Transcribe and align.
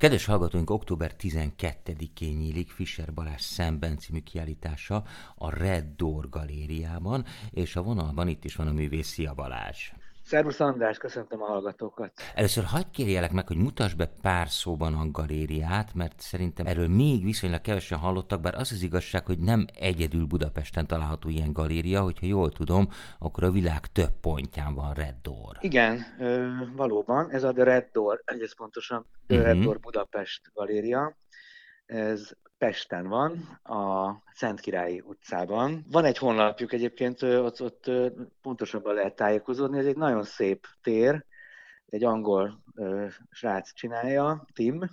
Kedves 0.00 0.24
hallgatóink, 0.24 0.70
október 0.70 1.14
12-én 1.18 2.36
nyílik 2.36 2.70
Fischer 2.70 3.14
Balázs 3.14 3.40
Szemben 3.40 3.98
című 3.98 4.20
kiállítása 4.20 5.04
a 5.34 5.50
Red 5.50 5.84
Door 5.96 6.28
galériában, 6.28 7.24
és 7.50 7.76
a 7.76 7.82
vonalban 7.82 8.28
itt 8.28 8.44
is 8.44 8.54
van 8.54 8.66
a 8.66 8.72
művész 8.72 9.08
Szia 9.08 9.34
Balázs. 9.34 9.92
Szervusz 10.30 10.60
András, 10.60 10.98
köszöntöm 10.98 11.42
a 11.42 11.46
hallgatókat. 11.46 12.12
Először 12.34 12.64
hagyd 12.64 12.90
kérjelek 12.90 13.32
meg, 13.32 13.46
hogy 13.46 13.56
mutass 13.56 13.94
be 13.94 14.10
pár 14.22 14.48
szóban 14.48 14.94
a 14.94 15.10
galériát, 15.10 15.94
mert 15.94 16.20
szerintem 16.20 16.66
erről 16.66 16.88
még 16.88 17.24
viszonylag 17.24 17.60
kevesen 17.60 17.98
hallottak, 17.98 18.40
bár 18.40 18.54
az 18.54 18.72
az 18.72 18.82
igazság, 18.82 19.26
hogy 19.26 19.38
nem 19.38 19.66
egyedül 19.74 20.26
Budapesten 20.26 20.86
található 20.86 21.28
ilyen 21.28 21.52
galéria, 21.52 22.00
hogyha 22.00 22.26
jól 22.26 22.50
tudom, 22.50 22.88
akkor 23.18 23.44
a 23.44 23.50
világ 23.50 23.86
több 23.86 24.12
pontján 24.20 24.74
van 24.74 24.94
Red 24.94 25.14
Door. 25.22 25.56
Igen, 25.60 26.00
valóban, 26.76 27.30
ez 27.30 27.42
a 27.42 27.52
The 27.52 27.64
Red 27.64 27.88
Door, 27.92 28.22
egész 28.24 28.52
pontosan 28.52 29.06
The 29.26 29.36
uh-huh. 29.36 29.52
Red 29.52 29.64
Door 29.64 29.78
Budapest 29.80 30.40
galéria. 30.54 31.16
Ez 31.90 32.30
Pesten 32.58 33.08
van, 33.08 33.30
a 33.62 34.12
Szentkirályi 34.34 35.00
utcában. 35.00 35.84
Van 35.90 36.04
egy 36.04 36.18
honlapjuk 36.18 36.72
egyébként, 36.72 37.22
ott, 37.22 37.62
ott 37.62 37.90
pontosabban 38.42 38.94
lehet 38.94 39.16
tájékozódni, 39.16 39.78
ez 39.78 39.86
egy 39.86 39.96
nagyon 39.96 40.22
szép 40.22 40.66
tér, 40.82 41.24
egy 41.86 42.04
angol 42.04 42.62
ö, 42.74 43.06
srác 43.30 43.72
csinálja, 43.72 44.46
Tim, 44.52 44.90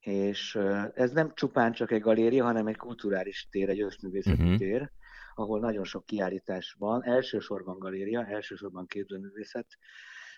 és 0.00 0.54
ö, 0.54 0.82
ez 0.94 1.10
nem 1.10 1.32
csupán 1.34 1.72
csak 1.72 1.90
egy 1.90 2.00
galéria, 2.00 2.44
hanem 2.44 2.66
egy 2.66 2.76
kulturális 2.76 3.48
tér, 3.50 3.68
egy 3.68 3.80
összművészeti 3.80 4.42
uh-huh. 4.42 4.58
tér, 4.58 4.90
ahol 5.34 5.60
nagyon 5.60 5.84
sok 5.84 6.06
kiállítás 6.06 6.76
van, 6.78 7.04
elsősorban 7.04 7.78
galéria, 7.78 8.26
elsősorban 8.26 8.86
képzőművészet, 8.86 9.66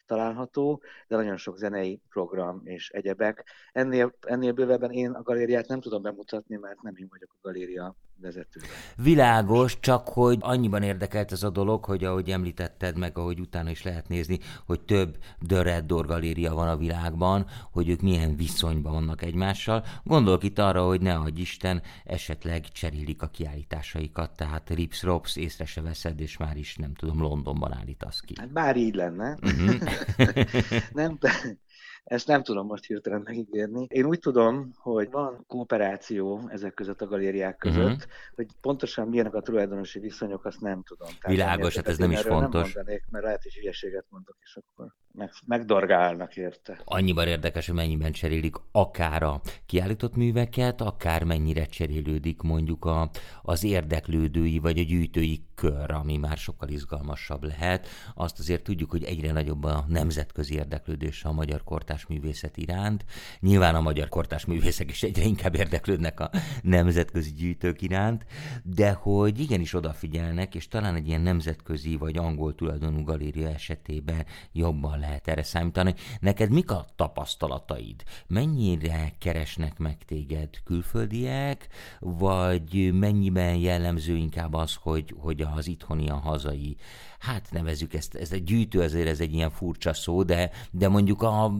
található, 0.07 0.83
de 1.09 1.17
nagyon 1.17 1.37
sok 1.37 1.57
zenei 1.57 2.01
program 2.09 2.61
és 2.65 2.91
egyebek. 2.91 3.45
Ennél, 3.73 4.15
ennél 4.21 4.53
bővebben 4.53 4.91
én 4.91 5.11
a 5.11 5.23
galériát 5.23 5.69
nem 5.69 5.81
tudom 5.81 6.03
bemutatni, 6.03 6.57
mert 6.57 6.83
nem 6.83 6.95
én 6.97 7.07
vagyok 7.11 7.31
a 7.31 7.39
galéria 7.43 7.97
vezetője. 8.21 8.67
Világos, 8.97 9.81
csak 9.81 10.09
hogy 10.09 10.39
annyiban 10.41 10.83
érdekelt 10.83 11.33
ez 11.33 11.43
a 11.43 11.51
dolog, 11.51 11.85
hogy 11.85 12.05
ahogy 12.05 12.31
említetted 12.31 12.99
meg, 12.99 13.19
ahogy 13.19 13.41
utána 13.41 13.71
is 13.71 13.83
lehet 13.83 14.09
nézni, 14.09 14.39
hogy 14.67 14.81
több 14.81 15.17
The 15.47 15.63
Red 15.63 15.85
Door 15.85 16.07
galéria 16.07 16.55
van 16.55 16.69
a 16.69 16.77
világban, 16.77 17.47
hogy 17.73 17.89
ők 17.89 18.01
milyen 18.01 18.37
viszonyban 18.37 18.93
vannak 18.93 19.23
egymással. 19.23 19.85
Gondolok 20.05 20.43
itt 20.43 20.59
arra, 20.59 20.87
hogy 20.87 21.01
ne 21.01 21.15
adj 21.15 21.41
Isten, 21.41 21.83
esetleg 22.05 22.69
cserélik 22.69 23.23
a 23.23 23.27
kiállításaikat, 23.27 24.37
tehát 24.37 24.71
Rips 24.71 25.03
Rops 25.03 25.37
észre 25.37 25.65
se 25.65 25.81
veszed, 25.81 26.21
és 26.21 26.37
már 26.37 26.57
is 26.57 26.77
nem 26.77 26.95
tudom, 26.95 27.21
Londonban 27.21 27.75
állítasz 27.75 28.21
ki. 28.21 28.35
Hát 28.39 28.53
bár 28.53 28.77
így 28.77 28.95
lenne. 28.95 29.39
Uh-huh. 29.43 29.75
Nem, 30.93 31.19
ezt 32.05 32.27
nem 32.27 32.43
tudom 32.43 32.67
most 32.67 32.85
hirtelen 32.85 33.21
megígérni. 33.25 33.87
Én 33.89 34.05
úgy 34.05 34.19
tudom, 34.19 34.73
hogy 34.77 35.11
van 35.11 35.45
kooperáció 35.47 36.49
ezek 36.49 36.75
között 36.75 37.01
a 37.01 37.07
galériák 37.07 37.57
között, 37.57 37.85
uh-huh. 37.85 38.11
hogy 38.35 38.47
pontosan 38.61 39.09
milyenek 39.09 39.35
a 39.35 39.41
tulajdonosi 39.41 39.99
viszonyok, 39.99 40.45
azt 40.45 40.61
nem 40.61 40.83
tudom. 40.83 41.09
Tehát 41.09 41.37
Világos, 41.37 41.77
hát 41.77 41.89
ez 41.89 41.99
nem 41.99 42.11
is 42.11 42.21
fontos. 42.21 42.63
Nem 42.63 42.73
mondanék, 42.75 43.05
mert 43.11 43.25
lehet, 43.25 43.43
hogy 43.43 43.55
hülyeséget 43.55 44.05
mondok, 44.09 44.37
és 44.41 44.57
akkor 44.57 44.95
meg, 45.17 45.31
megdorgálnak 45.45 46.37
érte. 46.37 46.81
Annyiban 46.85 47.27
érdekes, 47.27 47.67
hogy 47.67 47.75
mennyiben 47.75 48.13
cserélik 48.13 48.57
akár 48.73 49.23
a 49.23 49.41
kiállított 49.67 50.17
műveket, 50.17 50.81
akár 50.81 51.25
mennyire 51.25 51.65
cserélődik 51.65 52.41
mondjuk 52.41 52.85
a, 52.85 53.11
az 53.43 53.65
érdeklődői 53.65 54.59
vagy 54.59 54.79
a 54.79 54.83
gyűjtői 54.83 55.45
kör, 55.55 55.91
ami 55.91 56.17
már 56.17 56.37
sokkal 56.37 56.69
izgalmasabb 56.69 57.45
lehet. 57.45 57.89
Azt 58.15 58.39
azért 58.39 58.63
tudjuk, 58.63 58.91
hogy 58.91 59.05
egyre 59.05 59.33
nagyobb 59.33 59.65
a 59.65 59.85
nemzetközi 59.89 60.55
érdeklődés 60.55 61.25
a 61.25 61.33
magyar 61.33 61.65
kortás 61.65 62.07
művészet 62.07 62.57
iránt. 62.57 63.05
Nyilván 63.41 63.75
a 63.75 63.81
magyar 63.81 64.09
kortás 64.09 64.45
művészek 64.45 64.91
is 64.91 65.03
egyre 65.03 65.25
inkább 65.25 65.55
érdeklődnek 65.55 66.21
a 66.21 66.31
nemzetközi 66.63 67.33
gyűjtők 67.33 67.83
iránt, 67.83 68.27
de 68.63 68.93
hogy 68.93 69.41
igenis 69.41 69.75
odafigyelnek, 69.75 70.55
és 70.55 70.69
talán 70.69 70.95
egy 70.95 71.09
ilyen 71.09 71.21
nemzetközi 71.21 71.97
vagy 71.97 72.17
angol 72.17 72.55
tulajdonú 72.55 73.03
galéria 73.03 73.49
esetében 73.49 74.27
jobban 74.53 74.99
lehet 75.07 75.29
erre 75.29 75.43
számítani. 75.43 75.95
Neked 76.21 76.51
mik 76.51 76.71
a 76.71 76.87
tapasztalataid? 76.97 78.03
Mennyire 78.27 79.13
keresnek 79.19 79.79
meg 79.79 79.97
téged 80.07 80.49
külföldiek, 80.65 81.69
vagy 82.01 82.93
mennyiben 82.93 83.55
jellemző 83.55 84.15
inkább 84.15 84.55
az, 84.55 84.75
hogy, 84.75 85.15
hogy 85.19 85.47
az 85.57 85.67
itthoni, 85.67 86.09
a 86.09 86.15
hazai, 86.15 86.77
hát 87.19 87.49
nevezük 87.51 87.95
ezt, 87.95 88.15
ez 88.15 88.33
egy 88.33 88.45
gyűjtő, 88.45 88.81
azért 88.81 89.09
ez 89.09 89.21
egy 89.21 89.33
ilyen 89.33 89.51
furcsa 89.51 89.93
szó, 89.93 90.23
de, 90.23 90.51
de 90.71 90.89
mondjuk 90.89 91.23
a, 91.23 91.53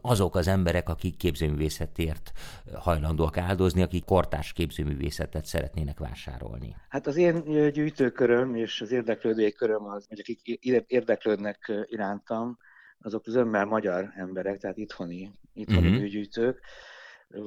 azok 0.00 0.34
az 0.36 0.48
emberek, 0.48 0.88
akik 0.88 1.16
képzőművészetért 1.16 2.32
hajlandóak 2.74 3.36
áldozni, 3.36 3.82
akik 3.82 4.04
kortás 4.04 4.52
képzőművészetet 4.52 5.46
szeretnének 5.46 5.98
vásárolni. 5.98 6.76
Hát 6.88 7.06
az 7.06 7.16
én 7.16 7.42
gyűjtőköröm 7.72 8.54
és 8.54 8.80
az 8.80 8.92
érdeklődői 8.92 9.52
köröm 9.52 9.84
az, 9.84 10.06
hogy 10.08 10.18
akik 10.20 10.40
érdeklődnek 10.86 11.72
irántam, 11.86 12.58
azok 13.00 13.24
zömmel 13.24 13.64
magyar 13.64 14.12
emberek, 14.16 14.58
tehát 14.58 14.76
itthoni, 14.76 15.32
itthoni 15.52 15.86
uh-huh. 15.86 16.00
műgyűjtők. 16.00 16.60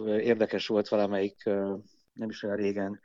Érdekes 0.05 0.67
volt 0.67 0.87
valamelyik, 0.87 1.43
nem 2.13 2.29
is 2.29 2.43
olyan 2.43 2.55
régen, 2.55 2.99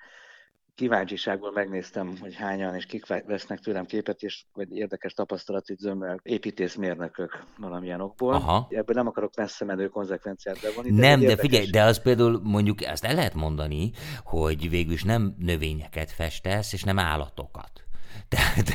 kíváncsiságból 0.74 1.52
megnéztem, 1.52 2.16
hogy 2.20 2.34
hányan 2.34 2.74
és 2.74 2.86
kik 2.86 3.06
vesznek 3.06 3.58
tőlem 3.58 3.84
képet, 3.84 4.22
és 4.22 4.44
vagy 4.52 4.76
érdekes 4.76 5.12
tapasztalat 5.12 5.68
itt 5.68 5.78
zömmel 5.78 6.20
építészmérnökök 6.22 7.44
valamilyen 7.58 8.00
okból. 8.00 8.34
Aha. 8.34 8.66
Ebből 8.70 8.96
nem 8.96 9.06
akarok 9.06 9.36
messze 9.36 9.64
menő 9.64 9.88
konzekvenciát 9.88 10.60
bevonni. 10.62 10.90
Nem, 10.90 11.20
de, 11.20 11.26
de 11.26 11.36
figyelj, 11.36 11.66
de 11.66 11.82
az 11.82 12.02
például 12.02 12.40
mondjuk 12.42 12.82
ezt 12.82 13.04
el 13.04 13.14
lehet 13.14 13.34
mondani, 13.34 13.90
hogy 14.24 14.70
végül 14.70 14.92
is 14.92 15.02
nem 15.02 15.34
növényeket 15.38 16.10
festesz, 16.10 16.72
és 16.72 16.82
nem 16.82 16.98
állatokat. 16.98 17.83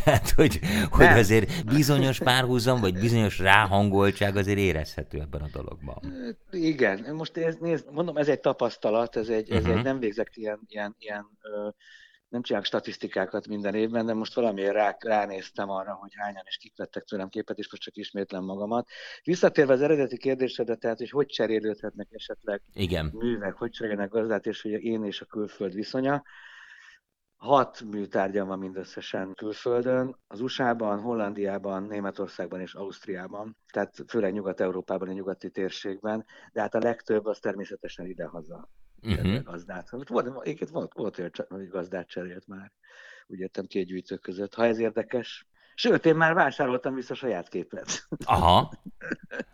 Tehát, 0.04 0.30
hogy, 0.30 0.60
hogy 0.90 1.06
azért 1.06 1.66
bizonyos 1.66 2.20
párhuzam, 2.20 2.80
vagy 2.80 2.94
bizonyos 2.94 3.40
ráhangoltság 3.40 4.36
azért 4.36 4.58
érezhető 4.58 5.20
ebben 5.20 5.42
a 5.42 5.50
dologban. 5.54 5.98
Igen, 6.52 7.16
most 7.16 7.36
nézd, 7.36 7.62
nézd 7.62 7.92
mondom, 7.92 8.18
ez 8.18 8.28
egy 8.28 8.40
tapasztalat, 8.40 9.16
ez 9.16 9.30
egy, 9.30 9.50
ez 9.52 9.62
uh-huh. 9.62 9.78
egy 9.78 9.84
nem 9.84 10.00
végzek 10.00 10.32
ilyen, 10.34 10.60
ilyen, 10.68 10.96
ilyen 11.00 11.26
ö, 11.42 11.70
nem 12.30 12.42
csinálok 12.42 12.68
statisztikákat 12.68 13.48
minden 13.48 13.76
évben, 13.76 14.06
de 14.06 14.14
most 14.14 14.34
valamiért 14.34 14.74
rá, 14.74 14.98
ránéztem 15.00 15.70
arra, 15.70 15.94
hogy 15.94 16.12
hányan 16.16 16.44
és 16.46 16.58
kik 16.58 16.74
vettek 16.76 17.04
tőlem 17.04 17.30
képet, 17.30 17.58
és 17.58 17.72
most 17.72 17.84
csak 17.84 17.96
ismétlem 17.96 18.44
magamat. 18.44 18.88
Visszatérve 19.24 19.74
az 19.74 19.82
eredeti 19.82 20.18
kérdésedre, 20.18 20.76
tehát, 20.76 20.98
hogy 20.98 21.10
hogy 21.10 21.26
cserélődhetnek 21.26 22.08
esetleg 22.12 22.62
Igen. 22.74 23.12
művek, 23.14 23.54
hogy 23.54 23.72
cserélnek 23.72 24.10
gazdát, 24.10 24.46
és 24.46 24.62
hogy 24.62 24.72
én 24.72 25.04
és 25.04 25.22
a 25.22 25.26
külföld 25.26 25.74
viszonya. 25.74 26.24
Hat 27.40 27.82
műtárgyam 27.82 28.48
van 28.48 28.60
mindösszesen 28.60 29.34
külföldön, 29.34 30.16
az 30.28 30.42
USA-ban, 30.42 31.00
Hollandiában, 31.00 31.84
Németországban 31.84 32.62
és 32.62 32.74
Ausztriában, 32.74 33.58
tehát 33.72 33.96
főleg 34.08 34.34
Nyugat-Európában, 34.34 35.08
a 35.08 35.12
nyugati 35.12 35.50
térségben, 35.50 36.26
de 36.52 36.62
hát 36.62 36.76
a 36.76 36.80
legtöbb 36.80 37.26
az 37.26 37.40
természetesen 37.40 38.06
idehaza 38.06 38.70
uh-huh. 39.02 39.44
gazdát. 39.44 39.90
Volt, 39.90 40.08
volt, 40.10 40.94
volt, 40.94 41.16
hogy 41.48 41.68
gazdát 41.68 42.08
cserélt 42.08 42.48
már, 42.48 42.72
úgy 43.28 43.40
értem 43.40 43.66
két 43.66 43.86
gyűjtő 43.86 44.16
között. 44.16 44.54
Ha 44.54 44.66
ez 44.66 44.80
érdekes, 44.80 45.48
Sőt, 45.76 46.06
én 46.06 46.16
már 46.16 46.34
vásároltam 46.34 46.96
vissza 46.96 47.14
saját 47.14 47.50
képet. 47.50 48.08
Aha. 48.26 48.72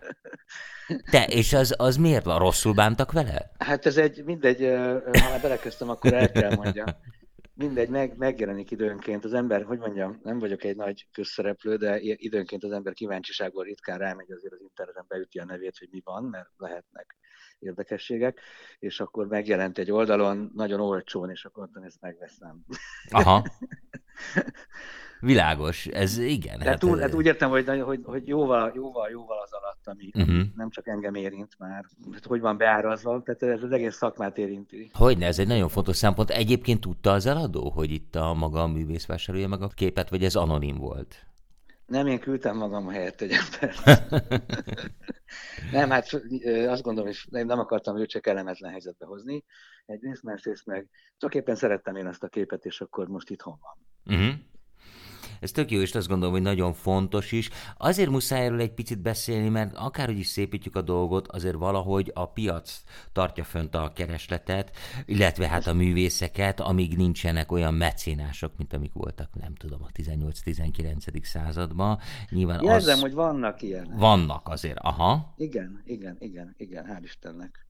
Te, 1.11 1.25
és 1.25 1.53
az, 1.53 1.73
az 1.77 1.97
miért 1.97 2.25
van? 2.25 2.39
Rosszul 2.39 2.73
bántak 2.73 3.11
vele? 3.11 3.51
Hát 3.57 3.85
ez 3.85 3.97
egy, 3.97 4.23
mindegy, 4.23 4.59
ha 5.03 5.29
már 5.29 5.41
belekezdtem, 5.41 5.89
akkor 5.89 6.13
el 6.13 6.31
kell 6.31 6.55
mondjam 6.55 6.87
mindegy, 7.55 7.89
meg, 7.89 8.17
megjelenik 8.17 8.71
időnként 8.71 9.25
az 9.25 9.33
ember, 9.33 9.63
hogy 9.63 9.79
mondjam, 9.79 10.19
nem 10.23 10.39
vagyok 10.39 10.63
egy 10.63 10.75
nagy 10.75 11.07
közszereplő, 11.11 11.75
de 11.75 11.99
időnként 11.99 12.63
az 12.63 12.71
ember 12.71 12.93
kíváncsiságból 12.93 13.63
ritkán 13.63 13.97
rámegy 13.97 14.31
azért 14.31 14.53
az 14.53 14.61
interneten 14.61 15.05
beüti 15.07 15.39
a 15.39 15.45
nevét, 15.45 15.77
hogy 15.77 15.87
mi 15.91 16.01
van, 16.03 16.23
mert 16.23 16.49
lehetnek 16.57 17.15
érdekességek, 17.59 18.39
és 18.79 18.99
akkor 18.99 19.27
megjelent 19.27 19.77
egy 19.77 19.91
oldalon, 19.91 20.51
nagyon 20.53 20.79
olcsón, 20.79 21.29
és 21.29 21.45
akkor 21.45 21.69
ezt 21.83 22.01
megveszem. 22.01 22.65
Aha. 23.09 23.43
Világos, 25.25 25.85
ez 25.85 26.17
igen. 26.17 26.59
hát, 26.59 26.79
túl, 26.79 26.99
hát 26.99 27.13
úgy 27.13 27.25
értem, 27.25 27.49
hogy, 27.49 27.81
hogy, 27.81 27.99
hogy 28.03 28.27
jóval, 28.27 28.71
jóval, 28.75 29.09
jóval 29.09 29.37
az 29.43 29.51
alatt, 29.51 29.87
ami 29.87 30.11
uh-huh. 30.13 30.47
nem 30.55 30.69
csak 30.69 30.87
engem 30.87 31.15
érint 31.15 31.55
már, 31.57 31.85
hát 32.11 32.25
hogy 32.25 32.39
van 32.39 32.57
beárazva, 32.57 33.21
tehát 33.21 33.57
ez 33.57 33.63
az 33.63 33.71
egész 33.71 33.95
szakmát 33.95 34.37
érinti. 34.37 34.89
Hogyne, 34.93 35.25
ez 35.25 35.39
egy 35.39 35.47
nagyon 35.47 35.69
fontos 35.69 35.95
szempont. 35.95 36.29
Egyébként 36.29 36.81
tudta 36.81 37.11
az 37.11 37.25
eladó, 37.25 37.69
hogy 37.69 37.91
itt 37.91 38.15
a 38.15 38.33
maga 38.33 38.61
a 38.61 38.67
művész 38.67 39.05
vásárolja 39.05 39.47
meg 39.47 39.61
a 39.61 39.67
képet, 39.67 40.09
vagy 40.09 40.23
ez 40.23 40.35
anonim 40.35 40.77
volt? 40.77 41.25
Nem, 41.85 42.07
én 42.07 42.19
küldtem 42.19 42.57
magam 42.57 42.87
helyett 42.87 43.21
egy 43.21 43.31
embert. 43.31 44.01
nem, 45.71 45.89
hát 45.89 46.13
azt 46.67 46.81
gondolom, 46.81 47.11
hogy 47.29 47.45
nem 47.45 47.59
akartam 47.59 47.97
őt 47.97 48.09
csak 48.09 48.21
kellemetlen 48.21 48.71
helyzetbe 48.71 49.05
hozni. 49.05 49.43
Egyrészt, 49.85 50.23
másrészt 50.23 50.65
meg 50.65 50.89
csak 51.17 51.35
éppen 51.35 51.55
szerettem 51.55 51.95
én 51.95 52.07
azt 52.07 52.23
a 52.23 52.27
képet, 52.27 52.65
és 52.65 52.81
akkor 52.81 53.07
most 53.07 53.29
itthon 53.29 53.59
van. 53.61 54.17
Uh-huh. 54.17 54.33
Ez 55.39 55.51
tök 55.51 55.71
jó, 55.71 55.81
és 55.81 55.95
azt 55.95 56.07
gondolom, 56.07 56.33
hogy 56.33 56.43
nagyon 56.43 56.73
fontos 56.73 57.31
is. 57.31 57.49
Azért 57.77 58.09
muszáj 58.09 58.45
erről 58.45 58.59
egy 58.59 58.73
picit 58.73 59.01
beszélni, 59.01 59.49
mert 59.49 59.75
akárhogy 59.75 60.19
is 60.19 60.27
szépítjük 60.27 60.75
a 60.75 60.81
dolgot, 60.81 61.27
azért 61.27 61.55
valahogy 61.55 62.11
a 62.13 62.25
piac 62.25 62.83
tartja 63.11 63.43
fönt 63.43 63.75
a 63.75 63.91
keresletet, 63.95 64.71
illetve 65.05 65.47
hát 65.47 65.67
a 65.67 65.73
művészeket, 65.73 66.59
amíg 66.59 66.97
nincsenek 66.97 67.51
olyan 67.51 67.73
mecénások, 67.73 68.57
mint 68.57 68.73
amik 68.73 68.93
voltak, 68.93 69.29
nem 69.39 69.55
tudom, 69.55 69.83
a 69.83 69.89
18-19. 69.93 71.23
században. 71.23 71.99
Nyilván 72.29 72.63
Érzem, 72.63 72.95
az... 72.95 73.01
hogy 73.01 73.13
vannak 73.13 73.61
ilyen. 73.61 73.93
Vannak 73.95 74.49
azért, 74.49 74.77
aha. 74.77 75.33
Igen, 75.37 75.81
igen, 75.85 76.15
igen, 76.19 76.53
igen, 76.57 76.85
hál' 76.85 77.03
Istennek. 77.03 77.64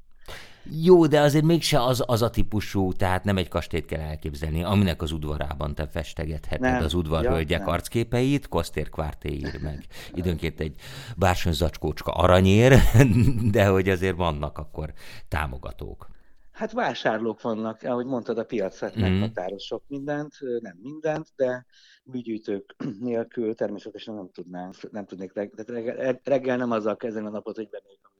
Jó, 0.83 1.07
de 1.07 1.19
azért 1.19 1.43
mégse 1.43 1.83
az, 1.83 2.03
az 2.05 2.21
a 2.21 2.29
típusú, 2.29 2.93
tehát 2.93 3.23
nem 3.23 3.37
egy 3.37 3.47
kastélyt 3.47 3.85
kell 3.85 3.99
elképzelni, 3.99 4.63
aminek 4.63 5.01
az 5.01 5.11
udvarában 5.11 5.75
te 5.75 5.87
festegetheted 5.87 6.59
nem. 6.59 6.83
az 6.83 6.93
udvarhölgyek 6.93 7.59
ja, 7.59 7.65
arcképeit, 7.65 8.47
Kosztér 8.47 8.89
Kvártéír 8.89 9.61
meg 9.61 9.85
időnként 10.13 10.59
egy 10.59 10.75
bársony 11.17 11.53
zacskócska 11.53 12.11
aranyér, 12.11 12.79
de 13.51 13.67
hogy 13.67 13.89
azért 13.89 14.15
vannak 14.15 14.57
akkor 14.57 14.93
támogatók. 15.27 16.13
Hát 16.55 16.71
vásárlók 16.71 17.41
vannak, 17.41 17.83
ahogy 17.83 18.05
mondtad, 18.05 18.37
a 18.37 18.43
piac 18.43 18.79
hát 18.79 18.97
mm. 18.97 19.01
meghatároz 19.01 19.63
sok 19.63 19.83
mindent, 19.87 20.33
nem 20.59 20.77
mindent, 20.81 21.27
de 21.35 21.65
műgyűjtők 22.03 22.75
nélkül 22.99 23.55
természetesen 23.55 24.13
nem 24.13 24.29
tudnánk, 24.33 24.91
nem 24.91 25.05
tudnék, 25.05 25.33
reggel, 25.33 26.19
reggel 26.23 26.57
nem 26.57 26.71
azzal 26.71 26.95
kezdeni 26.95 27.25
a 27.25 27.29
napot, 27.29 27.55
hogy 27.55 27.69
bemegyek 27.69 27.99
a 28.03 28.14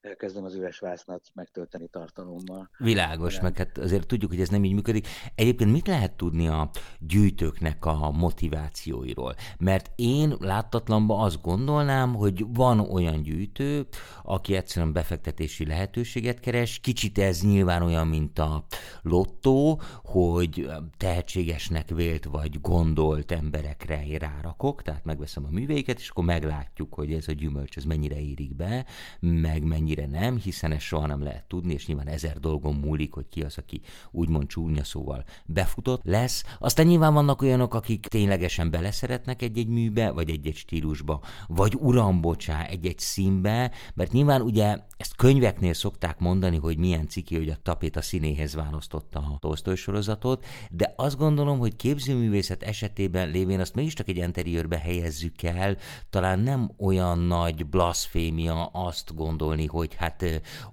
elkezdem 0.00 0.44
az 0.44 0.54
üres 0.54 0.78
vásznat 0.78 1.22
megtölteni 1.34 1.88
tartalommal. 1.88 2.70
Világos, 2.78 3.34
Nem. 3.34 3.42
meg 3.42 3.56
hát 3.56 3.78
azért 3.78 4.06
tudjuk, 4.06 4.30
hogy 4.30 4.40
ez 4.40 4.48
nem 4.48 4.64
így 4.64 4.72
működik. 4.72 5.08
Egyébként 5.34 5.72
mit 5.72 5.86
lehet 5.86 6.12
tudni 6.12 6.48
a 6.48 6.70
gyűjtőknek 6.98 7.84
a 7.84 8.10
motivációiról? 8.10 9.34
Mert 9.58 9.90
én 9.94 10.34
láttatlanban 10.38 11.24
azt 11.24 11.42
gondolnám, 11.42 12.14
hogy 12.14 12.44
van 12.54 12.80
olyan 12.80 13.22
gyűjtő, 13.22 13.86
aki 14.22 14.54
egyszerűen 14.54 14.92
befektetési 14.92 15.66
lehetőséget 15.66 16.40
keres. 16.40 16.78
Kicsit 16.78 17.18
ez 17.18 17.42
nyilván 17.42 17.82
olyan, 17.82 18.06
mint 18.06 18.38
a 18.38 18.64
lottó, 19.02 19.80
hogy 20.04 20.68
tehetségesnek 20.96 21.88
vélt 21.88 22.24
vagy 22.24 22.60
gondolt 22.60 23.32
emberekre 23.32 24.18
rárakok, 24.18 24.82
tehát 24.82 25.04
megveszem 25.04 25.44
a 25.44 25.50
műveiket, 25.50 25.98
és 25.98 26.08
akkor 26.08 26.24
meglátjuk, 26.24 26.94
hogy 26.94 27.12
ez 27.12 27.28
a 27.28 27.32
gyümölcs 27.32 27.76
ez 27.76 27.84
mennyire 27.84 28.20
érik 28.20 28.56
be, 28.56 28.86
meg 29.20 29.62
mennyi 29.62 29.89
mennyire 29.96 30.20
nem, 30.20 30.36
hiszen 30.36 30.72
ezt 30.72 30.84
soha 30.84 31.06
nem 31.06 31.22
lehet 31.22 31.44
tudni, 31.44 31.72
és 31.72 31.86
nyilván 31.86 32.06
ezer 32.06 32.38
dolgon 32.38 32.74
múlik, 32.74 33.12
hogy 33.12 33.28
ki 33.28 33.42
az, 33.42 33.58
aki 33.58 33.80
úgymond 34.10 34.46
csúnya 34.46 34.84
szóval 34.84 35.24
befutott 35.44 36.00
lesz. 36.04 36.44
Aztán 36.58 36.86
nyilván 36.86 37.14
vannak 37.14 37.42
olyanok, 37.42 37.74
akik 37.74 38.06
ténylegesen 38.06 38.70
beleszeretnek 38.70 39.42
egy-egy 39.42 39.68
műbe, 39.68 40.10
vagy 40.10 40.30
egy-egy 40.30 40.56
stílusba, 40.56 41.20
vagy 41.46 41.74
uram, 41.80 42.20
bocsá, 42.20 42.64
egy-egy 42.66 42.98
színbe, 42.98 43.70
mert 43.94 44.12
nyilván 44.12 44.40
ugye 44.40 44.78
ezt 44.96 45.16
könyveknél 45.16 45.74
szokták 45.74 46.18
mondani, 46.18 46.56
hogy 46.56 46.78
milyen 46.78 47.08
ciki, 47.08 47.36
hogy 47.36 47.48
a 47.48 47.56
tapét 47.62 47.96
a 47.96 48.02
színéhez 48.02 48.54
választotta 48.54 49.18
a 49.18 49.38
Tolstoy 49.38 49.76
sorozatot, 49.76 50.44
de 50.70 50.94
azt 50.96 51.16
gondolom, 51.16 51.58
hogy 51.58 51.76
képzőművészet 51.76 52.62
esetében 52.62 53.30
lévén 53.30 53.60
azt 53.60 53.74
mégiscsak 53.74 54.08
egy 54.08 54.16
interiőrbe 54.16 54.78
helyezzük 54.78 55.42
el, 55.42 55.76
talán 56.10 56.38
nem 56.38 56.70
olyan 56.78 57.18
nagy 57.18 57.66
blasfémia 57.66 58.66
azt 58.66 59.14
gondolni, 59.14 59.66
hogy 59.66 59.79
hogy 59.80 59.94
hát 59.94 60.24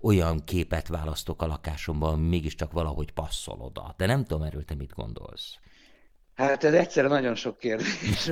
olyan 0.01 0.43
képet 0.43 0.87
választok 0.87 1.41
a 1.41 1.47
lakásomban, 1.47 2.13
ami 2.13 2.27
mégiscsak 2.27 2.71
valahogy 2.71 3.11
passzol 3.11 3.59
oda. 3.59 3.93
De 3.97 4.05
nem 4.05 4.23
tudom 4.23 4.43
erről 4.43 4.65
te 4.65 4.75
mit 4.75 4.93
gondolsz. 4.95 5.57
Hát 6.37 6.63
ez 6.63 6.73
egyszerre 6.73 7.07
nagyon 7.07 7.35
sok 7.35 7.57
kérdés 7.57 8.31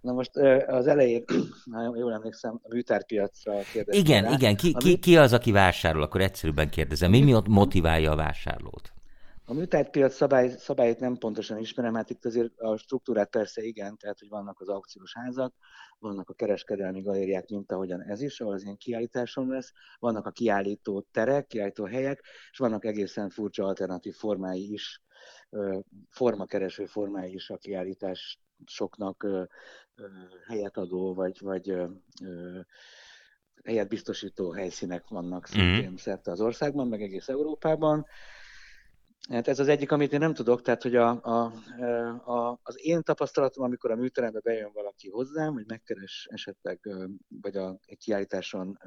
Na 0.00 0.12
most 0.12 0.36
az 0.66 0.86
elején, 0.86 1.24
nagyon 1.64 1.96
jól 1.96 2.12
emlékszem, 2.12 2.60
a 2.62 2.68
műtárpiacra 2.74 3.52
kérdeztem. 3.72 4.04
Igen, 4.04 4.24
rá. 4.24 4.30
igen. 4.30 4.56
Ki, 4.56 4.74
ki, 4.78 4.98
ki 4.98 5.16
az, 5.16 5.32
aki 5.32 5.52
vásárol? 5.52 6.02
Akkor 6.02 6.20
egyszerűbben 6.20 6.70
kérdezem. 6.70 7.10
Mi 7.10 7.20
miatt 7.20 7.46
motiválja 7.46 8.10
a 8.10 8.16
vásárlót? 8.16 8.89
A 9.50 9.54
műtárpiac 9.54 10.14
szabály, 10.14 10.48
szabályait 10.48 10.98
nem 11.00 11.16
pontosan 11.16 11.58
ismerem, 11.58 11.94
hát 11.94 12.10
itt 12.10 12.24
azért 12.24 12.58
a 12.58 12.76
struktúrát 12.76 13.30
persze 13.30 13.62
igen, 13.62 13.96
tehát 13.96 14.18
hogy 14.18 14.28
vannak 14.28 14.60
az 14.60 14.68
aukciós 14.68 15.14
házak, 15.14 15.54
vannak 15.98 16.30
a 16.30 16.34
kereskedelmi 16.34 17.02
galériák, 17.02 17.48
mint 17.48 17.72
ahogyan 17.72 18.02
ez 18.02 18.20
is, 18.20 18.40
ahol 18.40 18.52
az 18.52 18.62
ilyen 18.62 18.76
kiállításon 18.76 19.48
lesz, 19.48 19.72
vannak 19.98 20.26
a 20.26 20.30
kiállító 20.30 21.06
terek, 21.12 21.46
kiállító 21.46 21.84
helyek, 21.84 22.24
és 22.50 22.58
vannak 22.58 22.84
egészen 22.84 23.30
furcsa 23.30 23.64
alternatív 23.64 24.14
formái 24.14 24.72
is, 24.72 25.02
formakereső 26.10 26.86
formái 26.86 27.34
is 27.34 27.50
a 27.50 27.56
kiállítás 27.56 28.40
soknak 28.66 29.26
helyet 30.46 30.76
adó, 30.76 31.14
vagy, 31.14 31.40
vagy 31.40 31.74
helyet 33.64 33.88
biztosító 33.88 34.50
helyszínek 34.50 35.08
vannak 35.08 35.46
szintén 35.46 35.84
mm-hmm. 35.84 35.94
szerte 35.94 36.30
az 36.30 36.40
országban, 36.40 36.88
meg 36.88 37.02
egész 37.02 37.28
Európában. 37.28 38.06
Hát 39.30 39.48
ez 39.48 39.58
az 39.58 39.68
egyik, 39.68 39.92
amit 39.92 40.12
én 40.12 40.18
nem 40.18 40.34
tudok, 40.34 40.62
tehát 40.62 40.82
hogy 40.82 40.96
a, 40.96 41.08
a, 41.22 41.52
a, 42.32 42.58
az 42.62 42.74
én 42.86 43.02
tapasztalatom, 43.02 43.64
amikor 43.64 43.90
a 43.90 43.96
műterembe 43.96 44.40
bejön 44.40 44.70
valaki 44.74 45.08
hozzám, 45.08 45.52
hogy 45.52 45.64
megkeres 45.66 46.28
esetleg, 46.30 46.80
vagy 47.42 47.56
a, 47.56 47.78
egy 47.86 47.98
kiállításon 47.98 48.78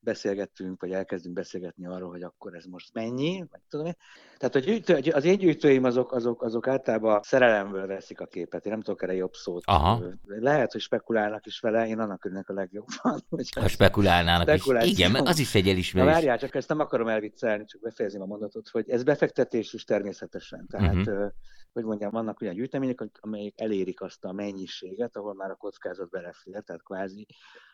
beszélgettünk, 0.00 0.80
vagy 0.80 0.92
elkezdünk 0.92 1.34
beszélgetni 1.34 1.86
arról, 1.86 2.10
hogy 2.10 2.22
akkor 2.22 2.54
ez 2.54 2.64
most 2.64 2.94
mennyi, 2.94 3.44
vagy 3.50 3.60
tudom 3.68 3.86
én. 3.86 3.96
Tehát 4.38 4.54
a 4.54 4.58
gyűjtő, 4.58 5.10
az 5.10 5.24
én 5.24 5.38
gyűjtőim 5.38 5.84
azok, 5.84 6.12
azok, 6.12 6.42
azok 6.42 6.68
általában 6.68 7.20
szerelemből 7.22 7.86
veszik 7.86 8.20
a 8.20 8.26
képet, 8.26 8.66
én 8.66 8.72
nem 8.72 8.82
tudok 8.82 9.02
erre 9.02 9.14
jobb 9.14 9.32
szót. 9.32 9.62
Aha. 9.66 10.02
Lehet, 10.26 10.72
hogy 10.72 10.80
spekulálnak 10.80 11.46
is 11.46 11.60
vele, 11.60 11.86
én 11.86 11.98
annak 11.98 12.24
örülnek 12.24 12.48
a 12.48 12.52
legjobban. 12.52 13.24
Hogy 13.30 13.48
ha 13.60 13.68
spekulálnának 13.68 14.54
is. 14.54 14.90
Igen, 14.90 15.14
az 15.14 15.38
is 15.38 15.54
egy 15.54 15.68
elismerés. 15.68 16.08
Na 16.08 16.14
várjál, 16.14 16.38
csak 16.38 16.54
ezt 16.54 16.68
nem 16.68 16.80
akarom 16.80 17.08
elviccelni, 17.08 17.64
csak 17.64 17.80
befejezem 17.80 18.22
a 18.22 18.26
mondatot, 18.26 18.68
hogy 18.68 18.90
ez 18.90 19.02
befektetés 19.02 19.74
is 19.76 19.84
természetesen. 19.84 20.66
Tehát, 20.66 20.94
uh-huh. 20.94 21.30
hogy 21.72 21.84
mondjam, 21.84 22.10
vannak 22.10 22.40
olyan 22.40 22.54
gyűjtemények, 22.54 23.08
amelyek 23.20 23.60
elérik 23.60 24.00
azt 24.00 24.24
a 24.24 24.32
mennyiséget, 24.32 25.16
ahol 25.16 25.34
már 25.34 25.50
a 25.50 25.56
kockázat 25.56 26.10
belefér, 26.10 26.62
tehát 26.62 26.82
kvázi 26.82 27.26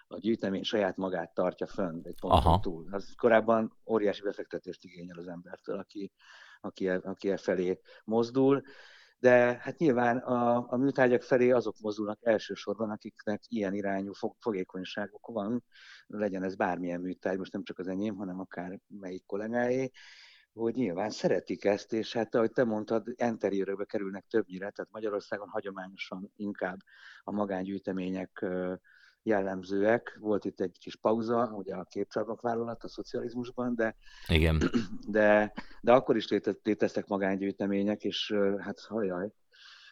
a 0.07 0.19
gyűjtemény 0.19 0.63
saját 0.63 0.97
magát 0.97 1.35
tartja 1.35 1.67
fönn 1.67 2.01
egy 2.03 2.21
ponton 2.21 2.39
Aha. 2.39 2.61
túl. 2.61 2.89
Az 2.91 3.13
korábban 3.17 3.77
óriási 3.87 4.23
befektetést 4.23 4.85
igényel 4.85 5.19
az 5.19 5.29
embertől, 5.29 5.79
aki, 5.79 6.13
aki, 6.61 6.89
e, 6.89 7.01
aki 7.05 7.31
e 7.31 7.37
felé 7.37 7.81
mozdul, 8.05 8.63
de 9.19 9.59
hát 9.61 9.79
nyilván 9.79 10.19
a, 10.19 10.67
a 10.73 10.77
műtárgyak 10.77 11.23
felé 11.23 11.51
azok 11.51 11.75
mozdulnak 11.81 12.19
elsősorban, 12.23 12.91
akiknek 12.91 13.43
ilyen 13.49 13.75
irányú 13.75 14.13
fog, 14.13 14.35
fogékonyságok 14.39 15.27
van, 15.27 15.65
legyen 16.07 16.43
ez 16.43 16.57
bármilyen 16.57 17.01
műtárgy, 17.01 17.39
most 17.39 17.53
nem 17.53 17.63
csak 17.63 17.79
az 17.79 17.89
enyém, 17.89 18.17
hanem 18.17 18.41
akár 18.41 18.81
melyik 18.89 19.27
kollégáé, 19.27 19.91
hogy 20.53 20.75
nyilván 20.75 21.11
szeretik 21.11 21.65
ezt, 21.65 21.93
és 21.93 22.13
hát 22.13 22.35
ahogy 22.35 22.53
te 22.53 22.65
mondtad, 22.65 23.07
interiőrökbe 23.17 23.85
kerülnek 23.85 24.25
többnyire, 24.29 24.71
tehát 24.71 24.93
Magyarországon 24.93 25.49
hagyományosan 25.49 26.33
inkább 26.37 26.79
a 27.23 27.33
magángyűjtemények 27.33 28.47
jellemzőek. 29.23 30.17
Volt 30.21 30.45
itt 30.45 30.61
egy 30.61 30.79
kis 30.79 30.97
pauza, 30.97 31.53
ugye 31.55 31.75
a 31.75 31.85
képcsarnok 31.85 32.41
vállalat 32.41 32.85
a 32.85 32.89
szocializmusban, 32.89 33.75
de, 33.75 33.97
Igen. 34.29 34.63
de, 35.09 35.53
de 35.81 35.93
akkor 35.93 36.17
is 36.17 36.29
léteztek 36.63 37.07
magángyűjtemények, 37.07 38.05
és 38.05 38.35
hát 38.59 38.81
hajaj, 38.81 39.31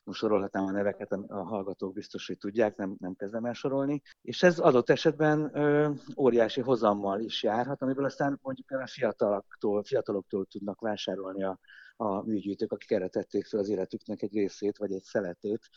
most 0.05 0.19
sorolhatnám 0.19 0.65
a 0.65 0.71
neveket, 0.71 1.13
a 1.13 1.43
hallgatók 1.43 1.93
biztos, 1.93 2.27
hogy 2.27 2.39
tudják, 2.39 2.77
nem, 2.77 2.97
nem 2.99 3.15
kezdem 3.15 3.45
el 3.45 3.53
sorolni. 3.53 4.03
És 4.23 4.43
ez 4.43 4.59
adott 4.59 4.91
esetben 4.91 5.51
ö, 5.53 5.91
óriási 6.17 6.61
hozammal 6.61 7.21
is 7.21 7.43
járhat, 7.43 7.83
amiből 7.83 8.05
aztán 8.05 8.39
mondjuk 8.43 8.71
a 8.71 8.87
fiataloktól, 8.87 9.85
fiataloktól 9.85 10.45
tudnak 10.45 10.81
vásárolni 10.81 11.45
a, 11.45 11.59
a 11.97 12.23
műgyűjtők, 12.23 12.73
akik 12.73 12.91
erre 12.91 13.09
tették 13.09 13.47
fel 13.47 13.61
az 13.61 13.69
életüknek 13.69 14.23
egy 14.23 14.33
részét, 14.33 14.79
vagy 14.79 14.93
egy 14.93 15.03
szeletét, 15.03 15.69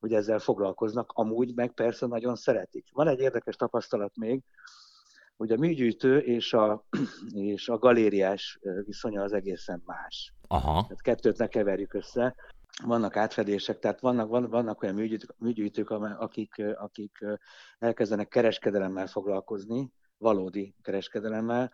hogy 0.00 0.12
ezzel 0.12 0.38
foglalkoznak, 0.38 1.12
amúgy 1.14 1.54
meg 1.54 1.72
persze 1.72 2.06
nagyon 2.06 2.36
szeretik. 2.36 2.88
Van 2.92 3.08
egy 3.08 3.20
érdekes 3.20 3.56
tapasztalat 3.56 4.16
még, 4.16 4.42
hogy 5.36 5.52
a 5.52 5.56
műgyűjtő 5.56 6.18
és 6.18 6.52
a, 6.52 6.84
és 7.54 7.68
a 7.68 7.78
galériás 7.78 8.58
viszonya 8.84 9.22
az 9.22 9.32
egészen 9.32 9.82
más. 9.84 10.34
Aha. 10.48 10.82
Tehát 10.82 11.02
kettőt 11.02 11.38
ne 11.38 11.46
keverjük 11.46 11.94
össze 11.94 12.34
vannak 12.84 13.16
átfedések, 13.16 13.78
tehát 13.78 14.00
vannak, 14.00 14.48
vannak 14.48 14.82
olyan 14.82 14.94
műgyűjtők, 14.94 15.34
műgyűjtők 15.38 15.90
akik, 15.90 16.62
akik 16.74 17.18
elkezdenek 17.78 18.28
kereskedelemmel 18.28 19.06
foglalkozni, 19.06 19.92
valódi 20.18 20.74
kereskedelemmel, 20.82 21.72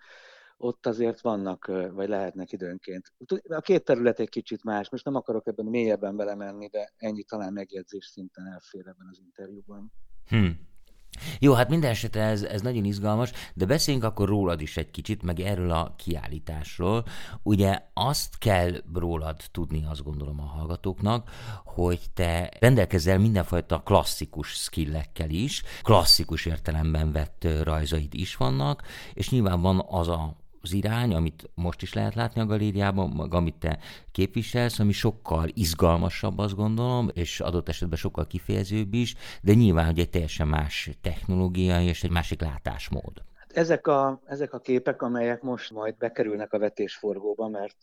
ott 0.59 0.87
azért 0.87 1.21
vannak, 1.21 1.67
vagy 1.93 2.09
lehetnek 2.09 2.53
időnként. 2.53 3.13
A 3.49 3.61
két 3.61 3.85
terület 3.85 4.21
egy 4.21 4.29
kicsit 4.29 4.65
más, 4.65 4.91
most 4.91 5.05
nem 5.05 5.15
akarok 5.15 5.47
ebben 5.47 5.67
mélyebben 5.67 6.17
belemenni, 6.17 6.69
de 6.69 6.93
ennyi 6.97 7.23
talán 7.23 7.53
megjegyzés 7.53 8.07
szinten 8.07 8.47
elfér 8.47 8.87
ebben 8.87 9.07
az 9.11 9.19
interjúban. 9.19 9.93
Hm. 10.29 10.47
Jó, 11.39 11.53
hát 11.53 11.69
minden 11.69 11.91
esetre 11.91 12.23
ez, 12.23 12.43
ez 12.43 12.63
nagyon 12.63 12.85
izgalmas, 12.85 13.31
de 13.55 13.65
beszéljünk 13.65 14.05
akkor 14.05 14.29
rólad 14.29 14.61
is 14.61 14.77
egy 14.77 14.91
kicsit, 14.91 15.23
meg 15.23 15.41
erről 15.41 15.71
a 15.71 15.95
kiállításról. 15.97 17.05
Ugye 17.43 17.83
azt 17.95 18.39
kell 18.39 18.83
rólad 18.95 19.41
tudni, 19.51 19.85
azt 19.89 20.03
gondolom 20.03 20.41
a 20.41 20.47
hallgatóknak, 20.57 21.31
hogy 21.65 22.01
te 22.15 22.51
rendelkezel 22.61 23.19
mindenfajta 23.19 23.83
klasszikus 23.85 24.49
skillekkel 24.49 25.31
is, 25.31 25.63
klasszikus 25.83 26.47
értelemben 26.47 27.13
vett 27.13 27.47
rajzaid 27.63 28.15
is 28.15 28.37
vannak, 28.37 28.83
és 29.15 29.31
nyilván 29.31 29.61
van 29.61 29.85
az 29.89 30.09
a 30.09 30.37
az 30.67 30.73
irány, 30.73 31.15
amit 31.15 31.51
most 31.55 31.83
is 31.83 31.93
lehet 31.95 32.15
látni 32.15 32.41
a 32.41 32.47
galériában, 32.47 33.11
meg 33.11 33.35
amit 33.35 33.59
te 33.59 33.79
képviselsz, 34.13 34.79
ami 34.79 34.93
sokkal 34.93 35.49
izgalmasabb, 35.55 36.39
azt 36.39 36.55
gondolom, 36.55 37.09
és 37.13 37.41
adott 37.41 37.69
esetben 37.69 37.99
sokkal 37.99 38.27
kifejezőbb 38.27 38.95
is, 38.95 39.15
de 39.43 39.53
nyilván, 39.55 39.87
hogy 39.87 39.99
egy 39.99 40.11
teljesen 40.11 40.49
más 40.49 40.91
technológia 41.01 41.83
és 41.83 42.05
egy 42.05 42.11
másik 42.11 42.41
látásmód. 42.41 43.13
Hát 43.35 43.53
ezek 43.53 43.87
a, 43.87 44.21
ezek 44.25 44.53
a 44.53 44.59
képek, 44.59 45.03
amelyek 45.03 45.43
most 45.43 45.71
majd 45.71 45.97
bekerülnek 45.97 46.53
a 46.53 46.59
vetésforgóba, 46.59 47.49
mert 47.49 47.77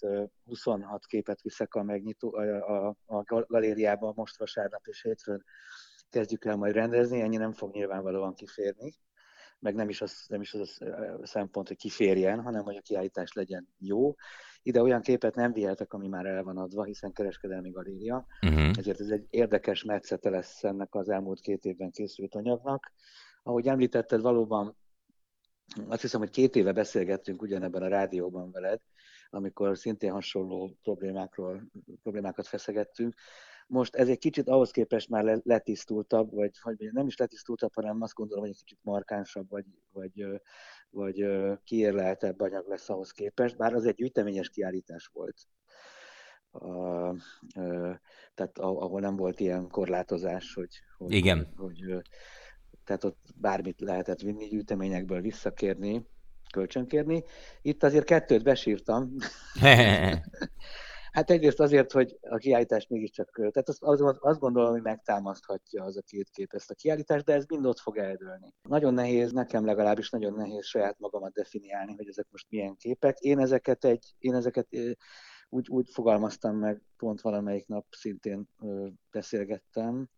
26 0.46 1.06
képet 1.06 1.42
viszek 1.42 1.74
a, 1.74 1.84
megnyitó, 1.84 2.36
a, 2.36 2.88
a, 2.88 2.96
a 3.06 3.44
galériába 3.48 4.14
most 4.16 4.38
vasárnap 4.38 4.82
és 4.84 5.02
hétfőn 5.02 5.44
kezdjük 6.10 6.46
el 6.46 6.56
majd 6.56 6.74
rendezni, 6.74 7.22
ennyi 7.22 7.38
nem 7.38 7.52
fog 7.52 7.74
nyilvánvalóan 7.74 8.34
kiférni 8.34 8.94
meg 9.64 9.76
nem 9.76 9.90
is 9.90 10.02
az, 10.02 10.26
nem 10.28 10.42
is 10.42 10.54
az 10.54 10.78
a 11.22 11.26
szempont, 11.26 11.68
hogy 11.68 11.78
kiférjen, 11.78 12.42
hanem 12.42 12.64
hogy 12.64 12.76
a 12.76 12.82
kiállítás 12.82 13.34
legyen 13.34 13.68
jó. 13.80 14.16
Ide 14.62 14.82
olyan 14.82 15.02
képet 15.02 15.36
nem 15.36 15.54
vihetek, 15.54 15.94
ami 15.94 16.08
már 16.08 16.26
el 16.26 16.44
van 16.44 16.58
adva, 16.58 16.84
hiszen 16.84 17.12
kereskedelmi 17.12 17.70
galéria, 17.70 18.26
uh-huh. 18.42 18.72
ezért 18.78 19.00
ez 19.00 19.10
egy 19.10 19.26
érdekes 19.30 19.84
metszete 19.84 20.30
lesz 20.30 20.64
ennek 20.64 20.96
az 20.96 21.10
elmúlt 21.10 21.40
két 21.40 21.66
évben 21.66 21.92
készült 21.92 22.36
anyagnak. 22.36 22.92
Ahogy 23.44 23.68
említetted, 23.68 24.22
valóban 24.22 24.76
azt 25.88 26.02
hiszem, 26.02 26.20
hogy 26.20 26.30
két 26.30 26.56
éve 26.56 26.72
beszélgettünk 26.72 27.42
ugyanebben 27.42 27.82
a 27.82 27.88
rádióban 27.88 28.52
veled, 28.52 28.80
amikor 29.30 29.78
szintén 29.78 30.12
hasonló 30.12 30.78
problémákról, 30.82 31.72
problémákat 32.02 32.48
feszegettünk, 32.48 33.16
most 33.74 33.96
ez 33.96 34.08
egy 34.08 34.18
kicsit 34.18 34.48
ahhoz 34.48 34.72
képest 34.72 35.10
már 35.10 35.42
letisztultabb, 35.44 36.32
vagy 36.32 36.60
hogy 36.60 36.90
nem 36.92 37.08
is 37.08 37.18
letisztultabb, 37.18 37.74
hanem 37.74 38.02
azt 38.02 38.14
gondolom, 38.14 38.44
hogy 38.44 38.54
egy 38.54 38.60
kicsit 38.60 38.80
markánsabb, 38.82 39.50
vagy, 39.50 39.66
vagy, 39.92 40.26
vagy 40.90 41.26
kiérleltebb 41.64 42.40
anyag 42.40 42.68
lesz 42.68 42.90
ahhoz 42.90 43.12
képest, 43.12 43.58
bár 43.58 43.74
az 43.74 43.86
egy 43.86 43.96
gyűjteményes 43.96 44.50
kiállítás 44.50 45.10
volt. 45.14 45.48
Uh, 46.52 47.18
uh, 47.56 47.96
tehát 48.34 48.58
ahol 48.58 49.00
nem 49.00 49.16
volt 49.16 49.40
ilyen 49.40 49.68
korlátozás, 49.68 50.54
hogy, 50.54 50.80
hogy, 50.98 51.12
Igen. 51.12 51.54
hogy, 51.56 51.84
hogy 51.92 52.10
tehát 52.84 53.04
ott 53.04 53.20
bármit 53.36 53.82
lehetett 53.82 54.22
vinni, 54.22 54.48
gyűjteményekből 54.48 55.22
visszakérni, 55.22 56.08
kölcsönkérni. 56.52 57.24
Itt 57.62 57.84
azért 57.84 58.06
kettőt 58.06 58.44
besírtam. 58.44 59.16
Hát 61.14 61.30
egyrészt 61.30 61.60
azért, 61.60 61.92
hogy 61.92 62.18
a 62.22 62.38
kiállítás 62.38 62.88
mégiscsak, 62.88 63.32
tehát 63.36 63.70
azt, 63.70 63.84
azt, 63.84 64.02
azt 64.20 64.40
gondolom, 64.40 64.72
hogy 64.72 64.82
megtámaszthatja 64.82 65.84
az 65.84 65.98
a 65.98 66.02
két 66.02 66.30
kép 66.30 66.54
ezt 66.54 66.72
a 66.72 66.76
kiállítást, 66.76 67.26
de 67.26 67.34
ez 67.34 67.46
mind 67.46 67.66
ott 67.66 67.80
fog 67.80 67.98
eldőlni. 67.98 68.54
Nagyon 68.62 68.94
nehéz, 68.94 69.32
nekem 69.32 69.66
legalábbis 69.66 70.10
nagyon 70.10 70.34
nehéz 70.34 70.66
saját 70.66 71.00
magamat 71.00 71.34
definiálni, 71.34 71.96
hogy 71.96 72.08
ezek 72.08 72.28
most 72.32 72.46
milyen 72.50 72.76
képek. 72.76 73.20
Én 73.20 73.40
ezeket 73.40 73.86
egy, 73.86 74.14
én 74.18 74.34
ezeket 74.34 74.68
úgy, 75.50 75.70
úgy 75.70 75.90
fogalmaztam 75.92 76.56
meg, 76.56 76.82
pont 76.98 77.22
valamelyik 77.22 77.68
nap 77.68 77.86
szintén 77.90 78.50
beszélgettem 79.12 80.10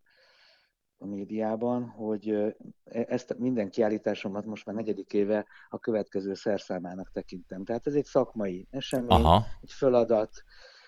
a 0.98 1.06
médiában, 1.06 1.90
hogy 1.90 2.30
e, 2.30 2.56
ezt 2.84 3.38
minden 3.38 3.70
kiállításomat 3.70 4.46
most 4.46 4.66
már 4.66 4.75
negyedik 4.75 5.14
éve 5.14 5.46
a 5.70 5.80
következő 5.80 6.34
szerszámának 6.34 7.12
tekintem. 7.12 7.64
Tehát 7.64 7.88
ez 7.88 7.94
egy 7.94 8.06
szakmai 8.06 8.68
esemény, 8.70 9.10
Aha. 9.10 9.46
egy 9.62 9.72
feladat, 9.72 10.44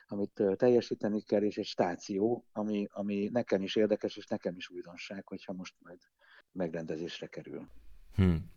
amit 0.07 0.43
teljesíteni 0.55 1.21
kell, 1.21 1.41
és 1.43 1.57
egy 1.57 1.65
stáció, 1.65 2.45
ami, 2.51 2.87
ami 2.91 3.29
nekem 3.31 3.61
is 3.61 3.75
érdekes, 3.75 4.17
és 4.17 4.27
nekem 4.27 4.55
is 4.55 4.69
újdonság, 4.69 5.27
hogyha 5.27 5.53
most 5.53 5.75
majd 5.79 5.99
megrendezésre 6.51 7.27
kerül. 7.27 7.67
Hmm. 8.15 8.55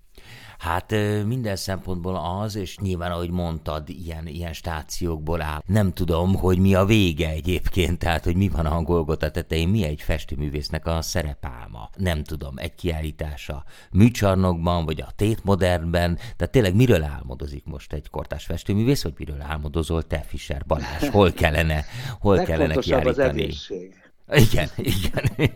Hát 0.60 0.94
minden 1.26 1.56
szempontból 1.56 2.16
az, 2.16 2.56
és 2.56 2.78
nyilván, 2.78 3.10
ahogy 3.10 3.30
mondtad, 3.30 3.88
ilyen, 3.88 4.26
ilyen 4.26 4.52
stációkból 4.52 5.42
áll. 5.42 5.62
Nem 5.66 5.92
tudom, 5.92 6.34
hogy 6.34 6.58
mi 6.58 6.74
a 6.74 6.84
vége 6.84 7.28
egyébként, 7.28 7.98
tehát, 7.98 8.24
hogy 8.24 8.36
mi 8.36 8.48
van 8.48 8.66
a 8.66 8.82
Golgota 8.82 9.30
tetején, 9.30 9.68
mi 9.68 9.84
egy 9.84 10.02
festőművésznek 10.02 10.86
a 10.86 11.02
szerepálma. 11.02 11.90
Nem 11.96 12.22
tudom, 12.22 12.58
egy 12.58 12.74
kiállítása 12.74 13.64
műcsarnokban, 13.90 14.84
vagy 14.84 15.00
a 15.00 15.12
tétmodernben, 15.16 16.16
tehát 16.36 16.52
tényleg 16.52 16.74
miről 16.74 17.02
álmodozik 17.02 17.64
most 17.64 17.92
egy 17.92 18.10
kortás 18.10 18.44
festőművész, 18.44 19.02
vagy 19.02 19.14
miről 19.18 19.42
álmodozol 19.42 20.02
te, 20.02 20.18
Fischer 20.18 20.62
Balázs? 20.66 21.08
Hol 21.08 21.32
kellene, 21.32 21.84
hol 22.18 22.38
kellene 22.38 22.74
kiállítani? 22.74 23.08
az 23.08 23.18
egészség. 23.18 23.94
Igen, 24.32 24.68
igen. 24.76 25.50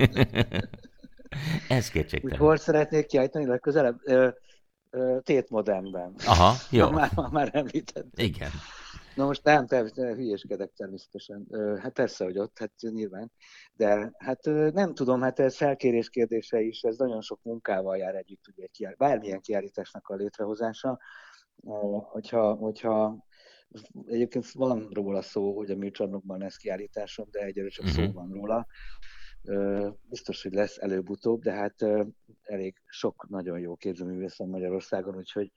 Ez 1.69 1.89
kétségtelen. 1.89 2.39
Hol 2.39 2.57
szeretnék 2.57 3.07
kiállítani 3.07 3.47
legközelebb? 3.47 3.97
Tétmodernben. 5.23 6.15
Aha, 6.27 6.53
jó. 6.71 6.91
már, 6.91 7.11
már 7.31 7.51
említettem. 7.53 8.27
Igen. 8.27 8.51
Na 9.15 9.25
most 9.25 9.45
nem, 9.45 9.67
te, 9.67 9.89
te 9.91 10.15
hülyeskedek 10.15 10.73
természetesen. 10.73 11.47
Hát 11.81 11.93
persze, 11.93 12.25
hogy 12.25 12.39
ott, 12.39 12.59
hát 12.59 12.73
nyilván. 12.79 13.33
De 13.73 14.13
hát 14.19 14.45
nem 14.73 14.95
tudom, 14.95 15.21
hát 15.21 15.39
ez 15.39 15.57
felkérés 15.57 16.09
kérdése 16.09 16.61
is, 16.61 16.83
ez 16.83 16.97
nagyon 16.97 17.21
sok 17.21 17.43
munkával 17.43 17.97
jár 17.97 18.15
együtt, 18.15 18.49
ugye, 18.57 18.67
kiáll, 18.67 18.95
bármilyen 18.97 19.41
kiállításnak 19.41 20.09
a 20.09 20.15
létrehozása. 20.15 20.99
Hogyha, 22.11 22.55
hogyha 22.55 23.25
egyébként 24.07 24.51
van 24.51 24.89
róla 24.93 25.23
szó, 25.23 25.57
hogy 25.57 25.71
a 25.71 25.77
műcsarnokban 25.77 26.39
lesz 26.39 26.57
kiállításom, 26.57 27.27
de 27.31 27.41
egyre 27.41 27.69
csak 27.69 27.85
uh-huh. 27.85 28.05
szó 28.05 28.09
mhm. 28.09 28.15
van 28.15 28.31
róla. 28.33 28.67
Biztos, 30.09 30.43
hogy 30.43 30.53
lesz 30.53 30.79
előbb-utóbb, 30.79 31.43
de 31.43 31.53
hát 31.53 31.85
elég 32.43 32.75
sok 32.87 33.29
nagyon 33.29 33.59
jó 33.59 33.77
képzőművész 33.77 34.37
van 34.37 34.49
Magyarországon, 34.49 35.17
úgyhogy 35.17 35.53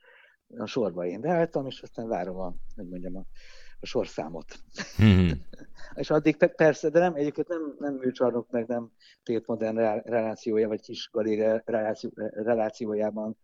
a 0.58 0.66
sorba 0.66 1.06
én 1.06 1.22
beálltam, 1.22 1.66
és 1.66 1.82
aztán 1.82 2.08
várom 2.08 2.38
a, 2.40 2.54
hogy 2.76 2.88
mondjam, 2.88 3.16
a, 3.16 3.26
a 3.80 3.86
sorszámot. 3.86 4.46
Mm-hmm. 5.02 5.32
és 5.96 6.10
addig 6.10 6.36
persze, 6.36 6.90
de 6.90 7.00
nem, 7.00 7.16
egyébként 7.16 7.48
nem, 7.48 7.76
nem 7.80 7.94
műcsarnok, 7.94 8.50
meg 8.50 8.68
nem 8.68 8.92
tétmodern 9.24 9.76
relációja, 10.02 10.68
vagy 10.68 10.82
kis 10.82 11.10
galéria 11.12 11.62
reláció, 11.66 12.12
relációjában 12.16 13.38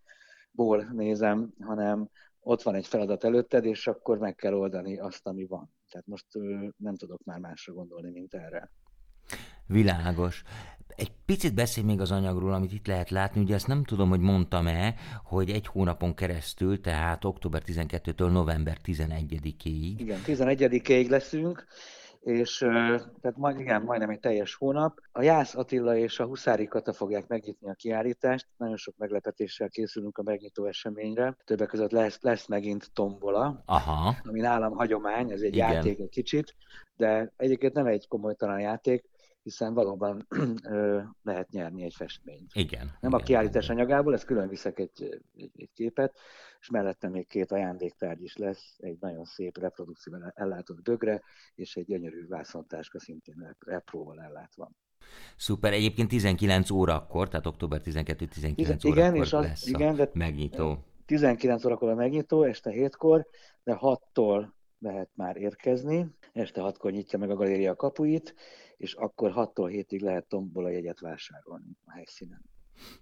ból 0.51 0.89
nézem, 0.91 1.53
hanem 1.59 2.09
ott 2.39 2.62
van 2.62 2.75
egy 2.75 2.88
feladat 2.88 3.23
előtted, 3.23 3.65
és 3.65 3.88
akkor 3.88 4.17
meg 4.17 4.35
kell 4.35 4.53
oldani 4.53 5.00
azt, 5.00 5.27
ami 5.27 5.45
van. 5.45 5.73
Tehát 5.89 6.07
most 6.07 6.27
nem 6.77 6.95
tudok 6.95 7.23
már 7.23 7.39
másra 7.39 7.73
gondolni, 7.73 8.12
mint 8.12 8.33
erre. 8.33 8.71
Világos. 9.67 10.43
Egy 10.96 11.12
picit 11.25 11.53
beszélj 11.53 11.88
még 11.88 12.01
az 12.01 12.12
anyagról, 12.12 12.53
amit 12.53 12.74
itt 12.74 12.88
lehet 12.88 13.10
látni. 13.10 13.41
Ugye 13.41 13.53
ezt 13.53 13.67
nem 13.67 13.84
tudom, 13.84 14.10
hogy 14.10 14.20
mondtam-e, 14.20 14.96
hogy 15.24 15.50
egy 15.50 15.67
hónapon 15.67 16.15
keresztül, 16.15 16.82
tehát 16.82 17.25
október 17.25 17.62
12-től 17.65 18.32
november 18.32 18.77
11-ig. 18.86 19.93
Igen, 19.98 20.20
11-ig 20.25 21.10
leszünk, 21.10 21.65
és 22.24 22.58
tehát 22.58 23.38
majd, 23.38 23.60
igen, 23.60 23.82
majdnem 23.82 24.10
egy 24.10 24.20
teljes 24.20 24.55
hónap. 24.55 25.00
A 25.12 25.22
Jász 25.22 25.55
Attila 25.55 25.96
és 25.96 26.20
a 26.20 26.25
Huszári 26.25 26.65
Kata 26.65 26.93
fogják 26.93 27.27
megnyitni 27.27 27.70
a 27.70 27.74
kiállítást. 27.74 28.48
Nagyon 28.58 28.77
sok 28.77 28.98
meglepetéssel 28.98 29.70
készülünk 29.70 30.17
a 30.17 30.24
megnyitó 30.24 30.65
eseményre. 30.65 31.38
Többek 31.46 31.67
között 31.67 31.91
lesz, 31.91 32.22
lesz 32.22 32.48
megint 32.48 32.89
tombola, 32.93 33.63
Aha. 33.65 34.15
ami 34.24 34.39
nálam 34.39 34.74
hagyomány, 34.74 35.32
ez 35.32 35.41
egy 35.41 35.55
igen. 35.55 35.72
játék 35.72 36.00
egy 36.00 36.10
kicsit, 36.10 36.55
de 36.96 37.34
egyébként 37.38 37.74
nem 37.74 37.86
egy 37.86 38.08
komolytalan 38.08 38.60
játék, 38.60 39.10
hiszen 39.43 39.73
valóban 39.73 40.27
lehet 41.23 41.50
nyerni 41.50 41.83
egy 41.83 41.93
festményt. 41.95 42.51
Igen. 42.53 42.85
Nem 42.85 43.12
igen, 43.12 43.13
a 43.13 43.23
kiállítás 43.23 43.65
igen. 43.65 43.77
anyagából, 43.77 44.13
ezt 44.13 44.25
külön 44.25 44.47
viszek 44.50 44.79
egy, 44.79 45.21
egy, 45.35 45.51
egy 45.55 45.69
képet, 45.73 46.19
és 46.59 46.69
mellette 46.69 47.09
még 47.09 47.27
két 47.27 47.51
ajándéktárgy 47.51 48.23
is 48.23 48.35
lesz, 48.35 48.75
egy 48.77 48.97
nagyon 49.00 49.25
szép 49.25 49.57
reprodukcióval 49.57 50.31
ellátott 50.35 50.81
bögre, 50.81 51.21
és 51.55 51.75
egy 51.75 51.85
gyönyörű 51.85 52.27
vászontáska 52.27 53.00
szintén 53.00 53.55
repróval 53.59 54.21
ellátva. 54.21 54.71
Szuper, 55.38 55.73
egyébként 55.73 56.09
19 56.09 56.69
órakor, 56.69 57.29
tehát 57.29 57.45
október 57.45 57.81
12-19 57.83 58.88
órakor 58.88 59.15
és 59.15 59.33
az, 59.33 59.43
lesz 59.43 59.67
igen, 59.67 60.00
a 60.00 60.09
megnyitó. 60.13 60.83
19 61.05 61.65
órakor 61.65 61.89
a 61.89 61.95
megnyitó, 61.95 62.43
este 62.43 62.71
7-kor, 62.73 63.27
de 63.63 63.77
6-tól 63.81 64.47
lehet 64.79 65.09
már 65.15 65.38
érkezni. 65.38 66.15
Este 66.33 66.61
6-kor 66.63 66.91
nyitja 66.91 67.19
meg 67.19 67.29
a 67.29 67.35
galéria 67.35 67.75
kapuit, 67.75 68.35
és 68.77 68.93
akkor 68.93 69.31
6-tól 69.35 69.85
7-ig 69.87 70.01
lehet 70.01 70.27
tombola 70.27 70.69
jegyet 70.69 70.99
vásárolni 70.99 71.77
a 71.85 71.91
helyszínen. 71.91 72.41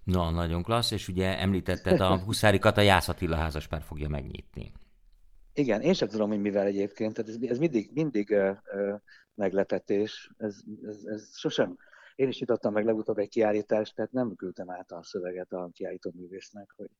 Na, 0.04 0.30
nagyon 0.30 0.62
klassz, 0.62 0.90
és 0.90 1.08
ugye 1.08 1.38
említetted, 1.38 2.00
a 2.00 2.18
Huszári 2.18 2.58
Kata 2.58 2.80
Jász 2.80 3.08
Attila 3.08 3.36
házaspár 3.36 3.82
fogja 3.82 4.08
megnyitni. 4.08 4.72
Igen, 5.54 5.80
én 5.80 5.94
sem 5.94 6.08
tudom, 6.08 6.28
hogy 6.28 6.40
mivel 6.40 6.66
egyébként, 6.66 7.14
tehát 7.14 7.30
ez, 7.30 7.36
ez 7.50 7.58
mindig, 7.58 7.90
mindig 7.94 8.30
uh, 8.30 8.56
uh, 8.74 9.00
meglepetés, 9.34 10.30
ez, 10.36 10.60
ez, 10.82 11.04
ez 11.04 11.38
sosem 11.38 11.76
én 12.14 12.28
is 12.28 12.38
nyitottam 12.38 12.72
meg 12.72 12.84
legutóbb 12.84 13.18
egy 13.18 13.28
kiállítást, 13.28 13.94
tehát 13.94 14.12
nem 14.12 14.34
küldtem 14.34 14.70
át 14.70 14.92
a 14.92 15.02
szöveget 15.02 15.52
a 15.52 15.70
kiállító 15.72 16.12
művésznek, 16.14 16.72
hogy, 16.76 16.90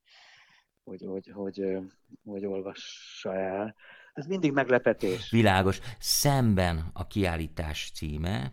hogy, 0.83 1.03
hogy, 1.05 1.31
hogy, 1.33 1.57
hogy, 1.57 1.77
hogy 2.23 2.45
olvassa 2.45 3.35
el. 3.35 3.75
Ez 4.13 4.25
mindig 4.25 4.51
meglepetés. 4.51 5.29
Világos. 5.29 5.79
Szemben 5.99 6.89
a 6.93 7.07
kiállítás 7.07 7.91
címe, 7.93 8.51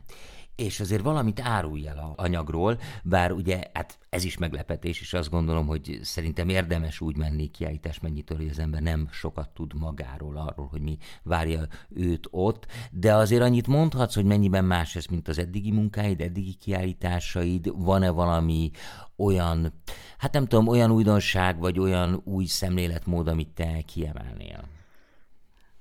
és 0.57 0.81
azért 0.81 1.03
valamit 1.03 1.41
árulj 1.41 1.87
el 1.87 1.99
a 1.99 2.13
anyagról, 2.17 2.79
bár 3.03 3.33
ugye 3.33 3.63
hát 3.73 3.99
ez 4.09 4.25
is 4.25 4.39
meglepetés, 4.39 5.01
és 5.01 5.13
azt 5.13 5.31
gondolom, 5.31 5.67
hogy 5.67 5.99
szerintem 6.03 6.49
érdemes 6.49 7.01
úgy 7.01 7.17
menni 7.17 7.51
kiállítás 7.51 8.01
mennyitől, 8.01 8.39
hogy 8.39 8.49
az 8.49 8.59
ember 8.59 8.83
nem 8.83 9.09
sokat 9.11 9.49
tud 9.49 9.75
magáról, 9.75 10.37
arról, 10.37 10.67
hogy 10.67 10.81
mi 10.81 10.99
várja 11.23 11.67
őt 11.89 12.29
ott, 12.31 12.67
de 12.91 13.15
azért 13.15 13.43
annyit 13.43 13.67
mondhatsz, 13.67 14.15
hogy 14.15 14.25
mennyiben 14.25 14.65
más 14.65 14.97
ez, 14.97 15.07
mint 15.07 15.29
az 15.29 15.39
eddigi 15.39 15.71
munkáid, 15.71 16.21
eddigi 16.21 16.55
kiállításaid, 16.55 17.73
van-e 17.75 18.11
valami 18.11 18.71
olyan, 19.17 19.73
hát 20.19 20.33
nem 20.33 20.47
tudom, 20.47 20.69
olyan 20.69 20.91
újdonság, 20.91 21.59
vagy 21.59 21.79
olyan 21.79 22.21
új 22.25 22.45
szemléletmód, 22.45 23.29
amit 23.29 23.49
te 23.49 23.83
kiemelnél? 23.87 24.79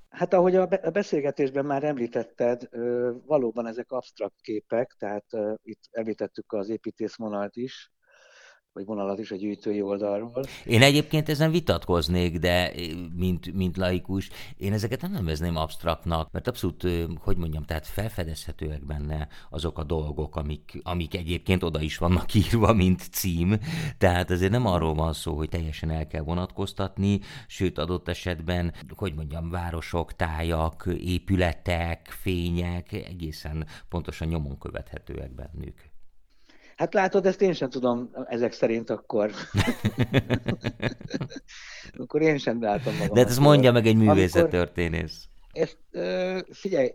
Hát 0.10 0.34
ahogy 0.34 0.56
a 0.56 0.68
beszélgetésben 0.92 1.66
már 1.66 1.84
említetted, 1.84 2.70
valóban 3.26 3.68
ezek 3.68 3.92
absztrakt 3.92 4.42
képek, 4.42 4.96
tehát 4.98 5.26
itt 5.64 5.82
említettük 5.92 6.52
az 6.52 6.70
építészvonalat 6.70 7.56
is, 7.56 7.92
vagy 8.80 8.88
vonalat 8.88 9.20
is 9.20 9.32
a 9.32 9.36
gyűjtői 9.36 9.82
oldalról. 9.82 10.44
Én 10.66 10.82
egyébként 10.82 11.30
ezen 11.30 11.52
vitatkoznék, 11.52 12.38
de 12.38 12.74
mint, 13.16 13.54
mint 13.54 13.78
laikus, 13.78 14.30
én 14.58 14.74
ezeket 14.74 15.02
nem 15.02 15.12
nevezném 15.12 15.56
absztraktnak, 15.56 16.32
mert 16.32 16.48
abszolút, 16.48 16.88
hogy 17.18 17.38
mondjam, 17.38 17.64
tehát 17.64 17.88
felfedezhetőek 17.88 18.86
benne 18.86 19.28
azok 19.50 19.78
a 19.80 19.84
dolgok, 19.84 20.36
amik, 20.36 20.80
amik 20.84 21.16
egyébként 21.16 21.64
oda 21.64 21.82
is 21.82 21.98
vannak 21.98 22.34
írva, 22.34 22.74
mint 22.74 23.02
cím. 23.12 23.58
Tehát 23.98 24.30
azért 24.30 24.52
nem 24.52 24.66
arról 24.66 24.94
van 24.94 25.14
szó, 25.14 25.36
hogy 25.36 25.50
teljesen 25.50 25.90
el 25.90 26.08
kell 26.08 26.24
vonatkoztatni, 26.24 27.20
sőt 27.48 27.78
adott 27.78 28.08
esetben, 28.08 28.74
hogy 28.96 29.14
mondjam, 29.16 29.50
városok, 29.50 30.16
tájak, 30.16 30.90
épületek, 31.00 32.16
fények 32.20 32.92
egészen 32.92 33.68
pontosan 33.90 34.28
nyomon 34.28 34.58
követhetőek 34.58 35.32
bennük. 35.36 35.98
Hát 36.80 36.94
látod, 36.94 37.26
ezt 37.26 37.42
én 37.42 37.54
sem 37.54 37.70
tudom 37.70 38.10
ezek 38.28 38.52
szerint 38.52 38.90
akkor. 38.90 39.32
akkor 41.98 42.22
én 42.22 42.38
sem 42.38 42.62
látom 42.62 42.94
magam. 42.94 43.14
De 43.14 43.20
hát 43.20 43.30
ezt 43.30 43.40
mondja 43.40 43.72
meg 43.72 43.86
egy 43.86 43.96
művészettörténész. 43.96 45.28
Ezt, 45.52 45.78
figyelj, 46.52 46.90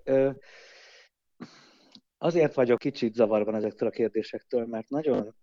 azért 2.18 2.54
vagyok 2.54 2.78
kicsit 2.78 3.14
zavarban 3.14 3.54
ezektől 3.54 3.88
a 3.88 3.92
kérdésektől, 3.92 4.66
mert 4.66 4.88
nagyon 4.88 5.34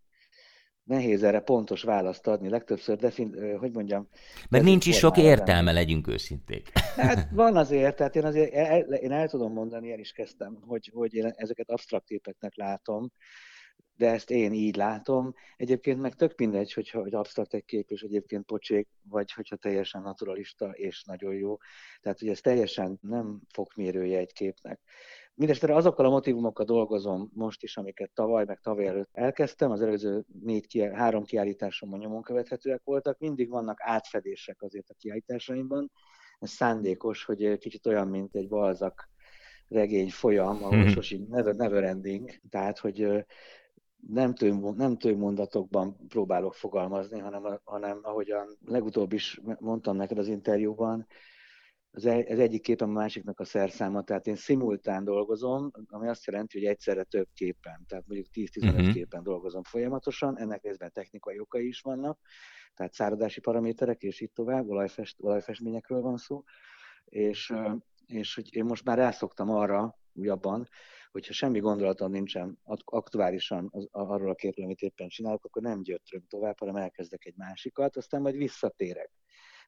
nehéz 0.84 1.24
erre 1.24 1.40
pontos 1.40 1.84
választ 1.84 2.28
adni. 2.28 2.50
Legtöbbször, 2.50 2.98
defin, 2.98 3.58
hogy 3.58 3.72
mondjam... 3.72 4.08
Mert 4.50 4.64
nincs 4.64 4.86
is 4.86 4.98
sok 4.98 5.18
értelme, 5.18 5.72
legyünk 5.72 6.08
őszinték. 6.08 6.70
Hát 6.96 7.28
van 7.34 7.58
azért, 7.58 7.96
tehát 7.96 8.16
én 8.16 8.26
azért 8.26 8.54
el, 8.54 8.80
én 8.80 9.12
el 9.12 9.28
tudom 9.28 9.54
mondani, 9.54 9.92
el 9.92 10.00
is 10.00 10.12
kezdtem, 10.12 10.58
hogy, 10.62 10.92
hogy 10.94 11.14
én 11.14 11.34
ezeket 11.36 11.70
absztrakt 11.70 12.06
képeknek 12.06 12.56
látom, 12.56 13.12
de 14.02 14.10
ezt 14.10 14.32
én 14.32 14.54
így 14.54 14.76
látom. 14.76 15.34
Egyébként 15.58 16.02
meg 16.02 16.16
tök 16.16 16.38
mindegy, 16.38 16.74
hogyha 16.74 17.00
hogy 17.00 17.14
absztrakt 17.14 17.54
egy 17.54 17.66
kép, 17.66 17.90
és 17.90 18.02
egyébként 18.02 18.46
pocsék, 18.46 18.88
vagy 19.10 19.32
hogyha 19.32 19.56
teljesen 19.56 20.02
naturalista 20.02 20.70
és 20.70 21.04
nagyon 21.04 21.34
jó. 21.34 21.58
Tehát, 22.00 22.20
hogy 22.20 22.30
ez 22.30 22.40
teljesen 22.40 22.98
nem 23.02 23.42
fokmérője 23.54 24.18
egy 24.18 24.34
képnek. 24.34 24.80
Mindenesetre 25.34 25.76
azokkal 25.76 26.06
a 26.06 26.10
motivumokkal 26.10 26.66
dolgozom 26.66 27.30
most 27.34 27.64
is, 27.64 27.78
amiket 27.78 28.12
tavaly, 28.14 28.46
meg 28.46 28.60
tavaly 28.60 28.88
előtt 28.88 29.10
elkezdtem. 29.12 29.72
Az 29.72 29.82
előző 29.82 30.26
négy, 30.44 30.90
három 30.94 31.24
kiállításomban 31.24 32.00
nyomon 32.00 32.22
követhetőek 32.22 32.82
voltak. 32.84 33.20
Mindig 33.20 33.50
vannak 33.50 33.78
átfedések 33.82 34.62
azért 34.62 34.90
a 34.90 34.96
kiállításaimban. 35.00 35.92
Ez 36.40 36.50
szándékos, 36.50 37.24
hogy 37.24 37.58
kicsit 37.58 37.86
olyan, 37.86 38.08
mint 38.08 38.36
egy 38.36 38.48
balzak 38.48 39.12
regény 39.72 40.10
folyam, 40.10 40.64
ahol 40.64 40.78
mm-hmm. 40.78 40.88
sosin 40.88 41.28
never, 41.30 41.56
never 41.56 41.84
ending, 41.84 42.30
tehát 42.50 42.80
hogy 42.80 43.26
nem, 44.08 44.34
tő, 44.34 44.54
nem 44.76 44.98
mondatokban 45.18 46.08
próbálok 46.08 46.54
fogalmazni, 46.54 47.20
hanem, 47.20 47.60
hanem 47.64 48.00
ahogyan 48.02 48.58
legutóbb 48.66 49.14
is 49.14 49.42
mondtam 49.60 49.96
neked 49.96 50.18
az 50.18 50.28
interjúban, 50.28 51.08
az, 51.92 52.06
az 52.06 52.40
egyik 52.40 52.62
képen 52.62 52.90
a 52.90 52.92
másiknak 52.92 53.40
a 53.40 53.46
szerszáma, 53.46 54.04
tehát 54.04 54.28
én 54.28 54.36
szimultán 54.36 55.04
dolgozom, 55.04 55.72
ami 55.88 56.08
azt 56.08 56.26
jelenti, 56.26 56.60
hogy 56.60 56.68
egyszerre 56.68 57.04
több 57.04 57.28
képen, 57.34 57.86
tehát 57.88 58.08
mondjuk 58.08 58.28
10-15 58.34 58.68
uh-huh. 58.68 58.82
Mhm. 58.82 58.92
képen 58.92 59.24
dolgozom 59.24 59.64
folyamatosan, 59.64 60.38
ennek 60.38 60.64
részben 60.64 60.92
technikai 60.92 61.40
okai 61.40 61.68
is 61.68 61.82
vannak, 61.82 62.20
tehát 62.74 62.94
száradási 62.94 63.40
paraméterek, 63.40 64.02
és 64.02 64.22
itt 64.22 64.34
tovább, 64.34 64.68
olajfest, 64.68 65.16
olajfestményekről 65.20 66.02
van 66.02 66.18
szó, 66.18 66.44
és, 67.06 67.54
és 68.06 68.36
hogy 68.36 68.56
én 68.56 68.66
most 68.66 68.84
már 68.84 68.98
rászoktam 68.98 69.50
arra, 69.50 70.00
újabban, 70.14 70.68
hogyha 71.12 71.34
semmi 71.34 71.60
gondolatom 71.60 72.12
nincsen 72.12 72.60
aktuálisan 72.84 73.70
az, 73.72 73.88
arról 73.92 74.30
a 74.30 74.36
képről, 74.36 74.66
amit 74.66 74.82
éppen 74.82 75.08
csinálok, 75.08 75.46
akkor 75.46 75.62
nem 75.62 75.82
gyötröm 75.84 76.24
tovább, 76.28 76.60
hanem 76.60 76.76
elkezdek 76.76 77.26
egy 77.26 77.36
másikat, 77.38 77.98
aztán 77.98 78.22
majd 78.22 78.36
visszatérek 78.36 79.12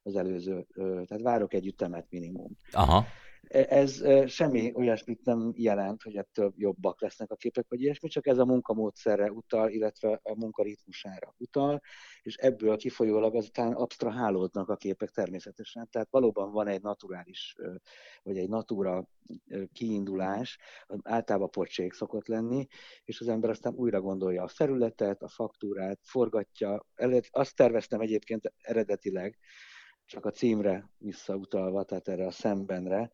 az 0.04 0.16
előző, 0.16 0.68
tehát 0.76 1.22
várok 1.22 1.54
egy 1.54 1.68
ütemet 1.68 2.06
minimum. 2.10 2.58
Aha. 2.72 3.06
Ez 3.50 4.04
semmi 4.28 4.72
olyasmit 4.76 5.26
nem 5.26 5.52
jelent, 5.56 6.02
hogy 6.02 6.16
ettől 6.16 6.54
jobbak 6.56 7.02
lesznek 7.02 7.32
a 7.32 7.36
képek, 7.36 7.66
vagy 7.70 7.82
ilyesmi, 7.82 8.10
csak 8.10 8.28
ez 8.28 8.38
a 8.38 8.46
munkamódszerre 8.46 9.32
utal, 9.32 9.70
illetve 9.70 10.20
a 10.24 10.36
munkaritmusára 10.36 11.36
utal, 11.38 11.82
és 12.22 12.36
ebből 12.36 12.78
kifolyólag 12.78 13.36
azután 13.36 13.74
absztrahálódnak 13.74 14.70
a 14.70 14.76
képek 14.76 15.10
természetesen. 15.10 15.88
Tehát 15.92 16.08
valóban 16.12 16.52
van 16.52 16.68
egy 16.68 16.82
naturális, 16.82 17.56
vagy 18.24 18.38
egy 18.38 18.50
natura 18.50 19.08
kiindulás, 19.74 20.58
általában 21.04 21.50
pocsék 21.50 21.94
szokott 21.94 22.28
lenni, 22.28 22.68
és 23.04 23.20
az 23.20 23.28
ember 23.28 23.50
aztán 23.50 23.74
újra 23.74 24.02
gondolja 24.02 24.44
a 24.44 24.48
felületet, 24.48 25.22
a 25.22 25.28
faktúrát, 25.28 26.00
forgatja. 26.04 26.86
Azt 27.30 27.56
terveztem 27.56 28.00
egyébként 28.00 28.54
eredetileg, 28.58 29.38
csak 30.06 30.26
a 30.26 30.32
címre 30.32 30.90
visszautalva, 30.98 31.84
tehát 31.84 32.08
erre 32.08 32.26
a 32.26 32.32
szembenre, 32.32 33.12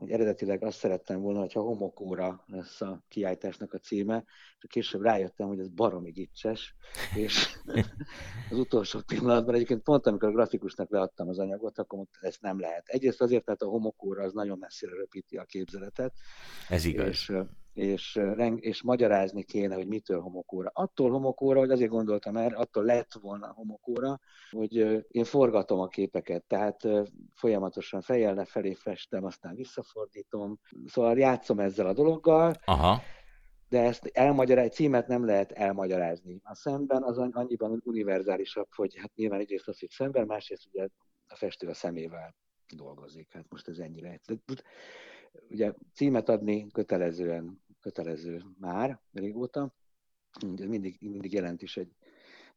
hogy 0.00 0.10
eredetileg 0.10 0.64
azt 0.64 0.78
szerettem 0.78 1.20
volna, 1.20 1.40
hogyha 1.40 1.60
homokóra 1.60 2.44
lesz 2.46 2.80
a 2.80 3.04
kiállításnak 3.08 3.72
a 3.72 3.78
címe, 3.78 4.24
és 4.58 4.64
később 4.68 5.02
rájöttem, 5.02 5.46
hogy 5.46 5.58
ez 5.58 5.68
baromi 5.68 6.10
gicses, 6.10 6.74
és 7.14 7.48
az 8.50 8.58
utolsó 8.58 9.00
pillanatban 9.06 9.54
egyébként 9.54 9.82
pont 9.82 10.06
amikor 10.06 10.28
a 10.28 10.32
grafikusnak 10.32 10.90
leadtam 10.90 11.28
az 11.28 11.38
anyagot, 11.38 11.78
akkor 11.78 11.98
mondta, 11.98 12.18
ezt 12.20 12.40
nem 12.40 12.60
lehet. 12.60 12.88
Egyrészt 12.88 13.20
azért, 13.20 13.46
mert 13.46 13.62
a 13.62 13.68
homokóra 13.68 14.22
az 14.22 14.32
nagyon 14.32 14.58
messzire 14.58 14.92
röpíti 14.94 15.36
a 15.36 15.44
képzeletet. 15.44 16.12
Ez 16.68 16.84
igaz. 16.84 17.08
És, 17.08 17.32
és, 17.72 18.20
és 18.56 18.82
magyarázni 18.82 19.42
kéne, 19.42 19.74
hogy 19.74 19.86
mitől 19.86 20.20
homokóra. 20.20 20.70
Attól 20.72 21.10
homokóra, 21.10 21.58
hogy 21.58 21.70
azért 21.70 21.90
gondoltam 21.90 22.36
erre, 22.36 22.56
attól 22.56 22.84
lett 22.84 23.12
volna 23.20 23.52
homokóra, 23.52 24.18
hogy 24.50 24.74
én 25.08 25.24
forgatom 25.24 25.80
a 25.80 25.86
képeket, 25.86 26.44
tehát 26.44 26.88
folyamatosan 27.34 28.00
fejjel 28.00 28.34
lefelé 28.34 28.72
festem, 28.74 29.24
aztán 29.24 29.54
visszafordítom. 29.54 30.58
Szóval 30.86 31.18
játszom 31.18 31.58
ezzel 31.58 31.86
a 31.86 31.92
dologgal. 31.92 32.54
Aha 32.64 33.00
de 33.70 33.82
ezt 33.82 34.06
elmagyarázni, 34.12 34.70
címet 34.70 35.06
nem 35.06 35.24
lehet 35.24 35.52
elmagyarázni. 35.52 36.40
A 36.44 36.54
szemben 36.54 37.02
az 37.02 37.18
annyiban 37.18 37.80
univerzálisabb, 37.84 38.68
hogy 38.74 38.96
hát 38.96 39.14
nyilván 39.14 39.40
egyrészt 39.40 39.68
az, 39.68 39.78
hogy 39.78 39.90
szemben, 39.90 40.26
másrészt 40.26 40.66
ugye 40.72 40.88
a 41.26 41.36
festő 41.36 41.68
a 41.68 41.74
szemével 41.74 42.34
dolgozik. 42.76 43.32
Hát 43.32 43.46
most 43.48 43.68
ez 43.68 43.78
ennyire. 43.78 44.20
Ugye 45.48 45.72
címet 45.94 46.28
adni 46.28 46.70
kötelezően, 46.70 47.62
kötelező 47.80 48.42
már 48.58 49.00
régóta, 49.12 49.74
mindig, 50.66 50.96
mindig 51.00 51.32
jelent 51.32 51.62
is 51.62 51.76
egy, 51.76 51.94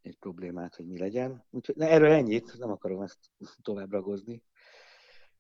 egy 0.02 0.18
problémát, 0.18 0.76
hogy 0.76 0.88
mi 0.88 0.98
legyen. 0.98 1.44
Úgyhogy 1.50 1.76
ne, 1.76 1.90
erről 1.90 2.12
ennyit, 2.12 2.58
nem 2.58 2.72
akarom 2.72 3.02
ezt 3.02 3.32
tovább 3.62 3.92
ragozni. 3.92 4.44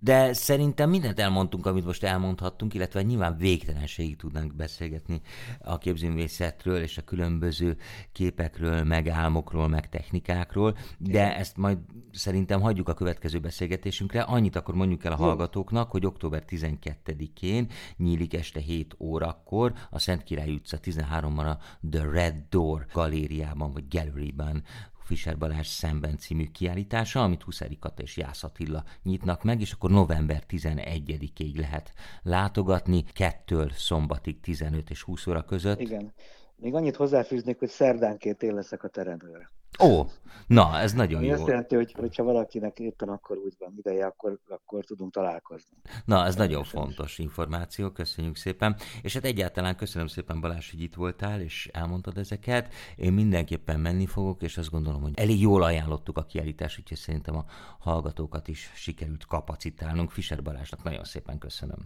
De 0.03 0.33
szerintem 0.33 0.89
mindent 0.89 1.19
elmondtunk, 1.19 1.65
amit 1.65 1.85
most 1.85 2.03
elmondhattunk, 2.03 2.73
illetve 2.73 3.01
nyilván 3.01 3.37
végtelenségig 3.37 4.15
tudnánk 4.15 4.55
beszélgetni 4.55 5.21
a 5.59 5.77
képzőművészetről 5.77 6.81
és 6.81 6.97
a 6.97 7.01
különböző 7.01 7.77
képekről, 8.11 8.83
meg 8.83 9.07
álmokról, 9.07 9.67
meg 9.67 9.89
technikákról, 9.89 10.77
de 10.97 11.37
ezt 11.37 11.57
majd 11.57 11.77
szerintem 12.11 12.61
hagyjuk 12.61 12.89
a 12.89 12.93
következő 12.93 13.39
beszélgetésünkre. 13.39 14.21
Annyit 14.21 14.55
akkor 14.55 14.75
mondjuk 14.75 15.05
el 15.05 15.11
a 15.11 15.15
hallgatóknak, 15.15 15.91
hogy 15.91 16.05
október 16.05 16.43
12-én 16.49 17.67
nyílik 17.97 18.33
este 18.33 18.59
7 18.59 18.95
órakor 18.99 19.73
a 19.89 19.99
Szent 19.99 20.23
Király 20.23 20.51
utca 20.51 20.77
13-ban 20.83 21.51
a 21.51 21.57
The 21.89 22.09
Red 22.11 22.35
Door 22.49 22.85
galériában 22.93 23.71
vagy 23.71 23.87
galleryben 23.87 24.63
Fischer 25.03 25.37
Balázs 25.37 25.67
szemben 25.67 26.17
című 26.17 26.51
kiállítása, 26.51 27.23
amit 27.23 27.43
Huszári 27.43 27.77
Kata 27.79 28.01
és 28.01 28.17
Jász 28.17 28.43
Attila 28.43 28.83
nyitnak 29.03 29.43
meg, 29.43 29.61
és 29.61 29.71
akkor 29.71 29.89
november 29.89 30.43
11-ig 30.49 31.55
lehet 31.57 31.93
látogatni, 32.21 33.03
kettől 33.03 33.69
szombatig 33.69 34.39
15 34.39 34.89
és 34.89 35.01
20 35.01 35.27
óra 35.27 35.43
között. 35.43 35.79
Igen. 35.79 36.13
Még 36.55 36.73
annyit 36.73 36.95
hozzáfűznék, 36.95 37.59
hogy 37.59 37.69
szerdánként 37.69 38.43
én 38.43 38.53
leszek 38.53 38.83
a 38.83 38.87
teremőr. 38.87 39.49
Ó, 39.79 40.05
na, 40.47 40.79
ez 40.79 40.93
nagyon 40.93 41.17
Ami 41.17 41.27
jó. 41.27 41.33
azt 41.33 41.47
jelenti, 41.47 41.75
hogy 41.75 41.91
hogyha 41.91 42.23
valakinek 42.23 42.79
éppen 42.79 43.09
akkor 43.09 43.37
úgy 43.37 43.55
van 43.59 43.73
ideje, 43.77 44.05
akkor, 44.05 44.39
akkor 44.47 44.85
tudunk 44.85 45.13
találkozni. 45.13 45.77
Na, 46.05 46.25
ez 46.25 46.35
nagyon 46.35 46.63
fontos 46.63 47.19
információ, 47.19 47.89
köszönjük 47.89 48.35
szépen. 48.35 48.75
És 49.01 49.13
hát 49.13 49.25
egyáltalán 49.25 49.75
köszönöm 49.75 50.07
szépen 50.07 50.41
Balázs, 50.41 50.71
hogy 50.71 50.81
itt 50.81 50.93
voltál, 50.95 51.41
és 51.41 51.69
elmondtad 51.73 52.17
ezeket. 52.17 52.73
Én 52.95 53.13
mindenképpen 53.13 53.79
menni 53.79 54.05
fogok, 54.05 54.41
és 54.41 54.57
azt 54.57 54.69
gondolom, 54.69 55.01
hogy 55.01 55.13
elég 55.15 55.41
jól 55.41 55.63
ajánlottuk 55.63 56.17
a 56.17 56.25
kiállítást, 56.25 56.79
úgyhogy 56.79 56.97
szerintem 56.97 57.35
a 57.35 57.45
hallgatókat 57.79 58.47
is 58.47 58.71
sikerült 58.75 59.25
kapacitálnunk. 59.25 60.11
Fischer 60.11 60.41
Balázsnak 60.41 60.83
nagyon 60.83 61.03
szépen 61.03 61.37
köszönöm. 61.37 61.85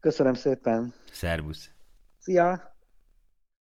Köszönöm 0.00 0.34
szépen. 0.34 0.94
Szervusz! 1.12 1.70
Szia! 2.18 2.71